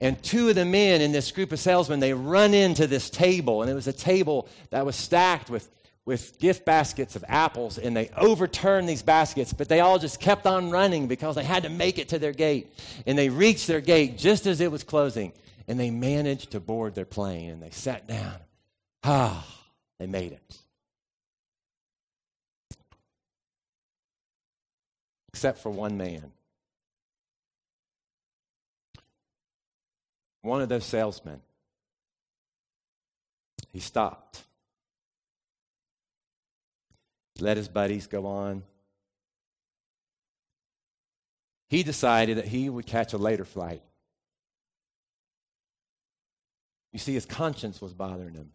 And 0.00 0.22
two 0.22 0.48
of 0.48 0.54
the 0.54 0.64
men 0.64 1.00
in 1.00 1.12
this 1.12 1.30
group 1.32 1.52
of 1.52 1.58
salesmen, 1.58 2.00
they 2.00 2.14
run 2.14 2.54
into 2.54 2.86
this 2.86 3.10
table. 3.10 3.62
And 3.62 3.70
it 3.70 3.74
was 3.74 3.88
a 3.88 3.92
table 3.92 4.48
that 4.70 4.86
was 4.86 4.94
stacked 4.96 5.50
with, 5.50 5.68
with 6.06 6.38
gift 6.38 6.64
baskets 6.64 7.16
of 7.16 7.24
apples. 7.28 7.78
And 7.78 7.96
they 7.96 8.10
overturned 8.16 8.88
these 8.88 9.02
baskets, 9.02 9.52
but 9.52 9.68
they 9.68 9.80
all 9.80 9.98
just 9.98 10.20
kept 10.20 10.46
on 10.46 10.70
running 10.70 11.08
because 11.08 11.34
they 11.34 11.44
had 11.44 11.64
to 11.64 11.68
make 11.68 11.98
it 11.98 12.10
to 12.10 12.18
their 12.20 12.32
gate. 12.32 12.72
And 13.06 13.18
they 13.18 13.28
reached 13.28 13.66
their 13.66 13.80
gate 13.80 14.16
just 14.16 14.46
as 14.46 14.60
it 14.60 14.70
was 14.70 14.84
closing. 14.84 15.32
And 15.66 15.78
they 15.78 15.90
managed 15.90 16.52
to 16.52 16.60
board 16.60 16.94
their 16.94 17.04
plane 17.04 17.50
and 17.50 17.60
they 17.62 17.70
sat 17.70 18.06
down. 18.06 18.36
Ah, 19.02 19.46
they 19.98 20.06
made 20.06 20.32
it. 20.32 20.58
Except 25.28 25.58
for 25.58 25.70
one 25.70 25.96
man. 25.96 26.32
One 30.42 30.60
of 30.60 30.68
those 30.68 30.84
salesmen. 30.84 31.40
He 33.72 33.80
stopped. 33.80 34.42
Let 37.38 37.56
his 37.56 37.68
buddies 37.68 38.06
go 38.06 38.26
on. 38.26 38.64
He 41.68 41.82
decided 41.82 42.38
that 42.38 42.46
he 42.46 42.68
would 42.68 42.86
catch 42.86 43.12
a 43.12 43.18
later 43.18 43.44
flight. 43.44 43.82
You 46.92 46.98
see, 46.98 47.14
his 47.14 47.26
conscience 47.26 47.80
was 47.80 47.94
bothering 47.94 48.34
him. 48.34 48.50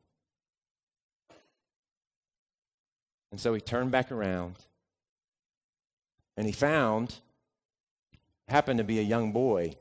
And 3.35 3.39
so 3.41 3.53
he 3.53 3.59
turned 3.59 3.91
back 3.91 4.13
around 4.13 4.55
and 6.37 6.47
he 6.47 6.53
found, 6.53 7.15
happened 8.47 8.77
to 8.77 8.85
be 8.85 8.97
a 8.97 9.01
young 9.01 9.33
boy 9.33 9.75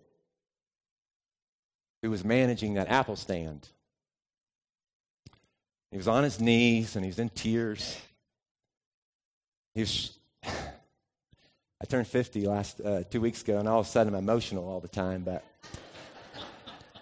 who 2.03 2.11
was 2.11 2.25
managing 2.25 2.75
that 2.75 2.89
apple 2.89 3.15
stand. 3.15 3.69
He 5.93 5.97
was 5.97 6.09
on 6.09 6.25
his 6.25 6.41
knees 6.41 6.97
and 6.97 7.05
he 7.05 7.09
was 7.09 7.21
in 7.21 7.29
tears. 7.29 7.97
He 9.73 9.83
was, 9.83 10.19
I 10.45 11.85
turned 11.87 12.09
50 12.09 12.49
last 12.49 12.81
uh, 12.81 13.05
two 13.09 13.21
weeks 13.21 13.43
ago, 13.43 13.59
and 13.61 13.69
all 13.69 13.79
of 13.79 13.87
a 13.87 13.89
sudden 13.89 14.17
I'm 14.17 14.19
emotional 14.19 14.69
all 14.69 14.81
the 14.81 14.89
time. 14.89 15.23
But 15.23 15.45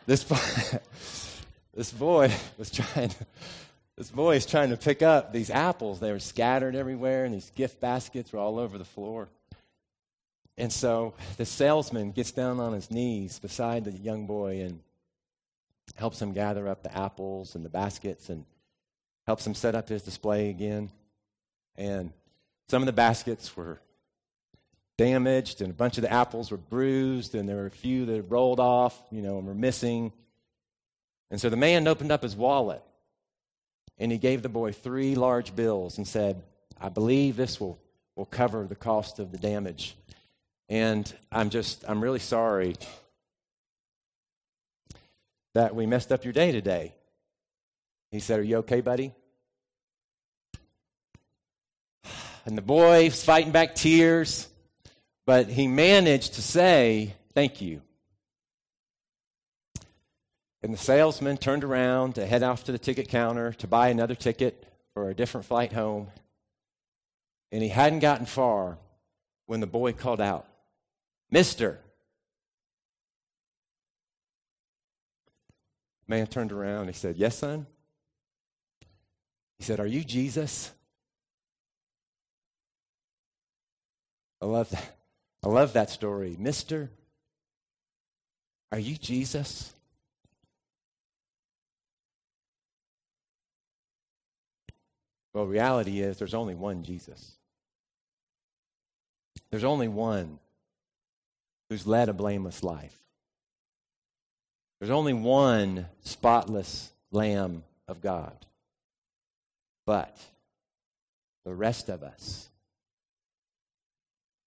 this 0.04 0.22
boy, 0.22 0.36
this 1.74 1.92
boy 1.92 2.30
was 2.58 2.70
trying 2.70 3.08
to, 3.08 3.26
this 4.02 4.10
boy 4.10 4.34
is 4.34 4.46
trying 4.46 4.70
to 4.70 4.76
pick 4.76 5.00
up 5.00 5.32
these 5.32 5.48
apples. 5.48 6.00
They 6.00 6.10
were 6.10 6.18
scattered 6.18 6.74
everywhere, 6.74 7.24
and 7.24 7.32
these 7.32 7.52
gift 7.54 7.80
baskets 7.80 8.32
were 8.32 8.40
all 8.40 8.58
over 8.58 8.76
the 8.76 8.84
floor. 8.84 9.28
And 10.58 10.72
so 10.72 11.14
the 11.36 11.44
salesman 11.44 12.10
gets 12.10 12.32
down 12.32 12.58
on 12.58 12.72
his 12.72 12.90
knees 12.90 13.38
beside 13.38 13.84
the 13.84 13.92
young 13.92 14.26
boy 14.26 14.62
and 14.62 14.80
helps 15.94 16.20
him 16.20 16.32
gather 16.32 16.66
up 16.66 16.82
the 16.82 16.92
apples 16.98 17.54
and 17.54 17.64
the 17.64 17.68
baskets 17.68 18.28
and 18.28 18.44
helps 19.24 19.46
him 19.46 19.54
set 19.54 19.76
up 19.76 19.88
his 19.88 20.02
display 20.02 20.50
again. 20.50 20.90
And 21.76 22.12
some 22.68 22.82
of 22.82 22.86
the 22.86 22.92
baskets 22.92 23.56
were 23.56 23.80
damaged, 24.98 25.60
and 25.60 25.70
a 25.70 25.74
bunch 25.74 25.96
of 25.96 26.02
the 26.02 26.12
apples 26.12 26.50
were 26.50 26.56
bruised, 26.56 27.36
and 27.36 27.48
there 27.48 27.54
were 27.54 27.66
a 27.66 27.70
few 27.70 28.04
that 28.06 28.22
rolled 28.22 28.58
off, 28.58 29.00
you 29.12 29.22
know, 29.22 29.38
and 29.38 29.46
were 29.46 29.54
missing. 29.54 30.10
And 31.30 31.40
so 31.40 31.48
the 31.48 31.56
man 31.56 31.86
opened 31.86 32.10
up 32.10 32.24
his 32.24 32.34
wallet 32.34 32.82
and 33.98 34.11
he 34.11 34.18
gave 34.18 34.42
the 34.42 34.48
boy 34.48 34.72
three 34.72 35.14
large 35.14 35.55
bills 35.55 35.98
and 35.98 36.07
said, 36.07 36.42
I 36.81 36.88
believe 36.88 37.37
this 37.37 37.61
will, 37.61 37.78
will 38.16 38.26
cover 38.26 38.66
the 38.66 38.74
cost 38.74 39.18
of 39.18 39.31
the 39.31 39.38
damage. 39.38 39.96
And 40.68 41.12
I'm 41.31 41.50
just, 41.50 41.85
I'm 41.87 42.02
really 42.02 42.18
sorry 42.18 42.74
that 45.55 45.74
we 45.74 45.87
messed 45.87 46.11
up 46.12 46.24
your 46.24 46.33
day 46.33 46.52
today. 46.52 46.94
He 48.11 48.20
said, 48.20 48.40
Are 48.40 48.44
you 48.44 48.59
okay, 48.59 48.81
buddy? 48.81 49.12
And 52.44 52.59
the 52.59 52.62
boy 52.62 53.05
was 53.05 53.24
fighting 53.24 53.52
back 53.52 53.74
tears, 53.74 54.48
but 55.26 55.48
he 55.48 55.68
managed 55.68 56.35
to 56.35 56.42
say, 56.42 57.14
Thank 57.35 57.61
you. 57.61 57.83
And 60.62 60.72
the 60.72 60.79
salesman 60.79 61.38
turned 61.38 61.64
around 61.64 62.14
to 62.14 62.27
head 62.27 62.42
off 62.42 62.64
to 62.64 62.72
the 62.72 62.79
ticket 62.79 63.09
counter 63.09 63.53
to 63.55 63.66
buy 63.66 63.88
another 63.88 64.14
ticket 64.14 64.64
for 64.94 65.11
a 65.11 65.14
different 65.14 65.46
flight 65.46 65.72
home. 65.72 66.09
And 67.51 67.62
he 67.62 67.68
hadn't 67.68 67.98
gotten 67.98 68.27
far 68.27 68.79
when 69.46 69.61
the 69.61 69.66
boy 69.66 69.92
called 69.92 70.20
out, 70.20 70.46
Mister. 71.31 71.79
Man 76.07 76.27
turned 76.27 76.53
around. 76.53 76.87
He 76.87 76.92
said, 76.92 77.16
Yes, 77.16 77.38
son. 77.38 77.66
He 79.59 79.64
said, 79.64 79.81
Are 79.81 79.87
you 79.87 80.05
Jesus? 80.05 80.70
I 84.40 84.46
love 84.46 84.70
that. 84.70 84.96
I 85.44 85.48
love 85.48 85.72
that 85.72 85.90
story. 85.90 86.37
Mister, 86.38 86.90
are 88.70 88.79
you 88.79 88.96
Jesus? 88.96 89.75
Well, 95.34 95.46
reality 95.46 96.00
is 96.00 96.18
there's 96.18 96.34
only 96.34 96.54
one 96.54 96.82
Jesus. 96.82 97.32
There's 99.50 99.64
only 99.64 99.88
one 99.88 100.38
who's 101.68 101.86
led 101.86 102.08
a 102.08 102.12
blameless 102.12 102.62
life. 102.62 102.96
There's 104.78 104.90
only 104.90 105.12
one 105.12 105.86
spotless 106.02 106.92
Lamb 107.10 107.62
of 107.86 108.00
God. 108.00 108.34
But 109.86 110.18
the 111.44 111.54
rest 111.54 111.88
of 111.88 112.02
us 112.02 112.48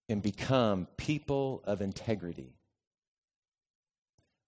can 0.09 0.19
become 0.19 0.87
people 0.97 1.61
of 1.65 1.81
integrity 1.81 2.53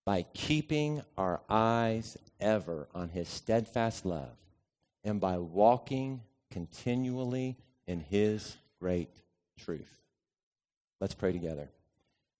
by 0.05 0.25
keeping 0.33 1.01
our 1.17 1.41
eyes 1.49 2.17
ever 2.39 2.87
on 2.93 3.09
his 3.09 3.27
steadfast 3.27 4.05
love 4.05 4.37
and 5.03 5.19
by 5.19 5.37
walking 5.37 6.21
continually 6.51 7.55
in 7.87 7.99
His 7.99 8.57
great 8.79 9.09
truth. 9.59 9.93
Let's 10.99 11.13
pray 11.13 11.31
together. 11.31 11.69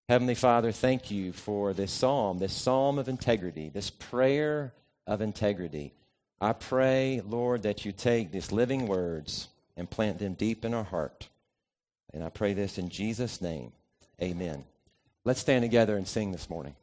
Heavenly 0.09 0.35
Father, 0.35 0.71
thank 0.71 1.11
you 1.11 1.33
for 1.33 1.73
this 1.73 1.91
psalm, 1.91 2.39
this 2.39 2.53
psalm 2.53 2.97
of 2.97 3.09
integrity, 3.09 3.69
this 3.69 3.89
prayer 3.89 4.73
of 5.05 5.21
integrity. 5.21 5.93
I 6.39 6.53
pray, 6.53 7.21
Lord, 7.27 7.63
that 7.63 7.83
you 7.83 7.91
take 7.91 8.31
these 8.31 8.51
living 8.51 8.87
words 8.87 9.49
and 9.75 9.89
plant 9.89 10.19
them 10.19 10.33
deep 10.33 10.63
in 10.63 10.73
our 10.73 10.83
heart. 10.83 11.27
And 12.13 12.23
I 12.23 12.29
pray 12.29 12.53
this 12.53 12.77
in 12.77 12.89
Jesus' 12.89 13.41
name. 13.41 13.71
Amen. 14.21 14.63
Let's 15.25 15.41
stand 15.41 15.63
together 15.63 15.97
and 15.97 16.07
sing 16.07 16.31
this 16.31 16.49
morning. 16.49 16.75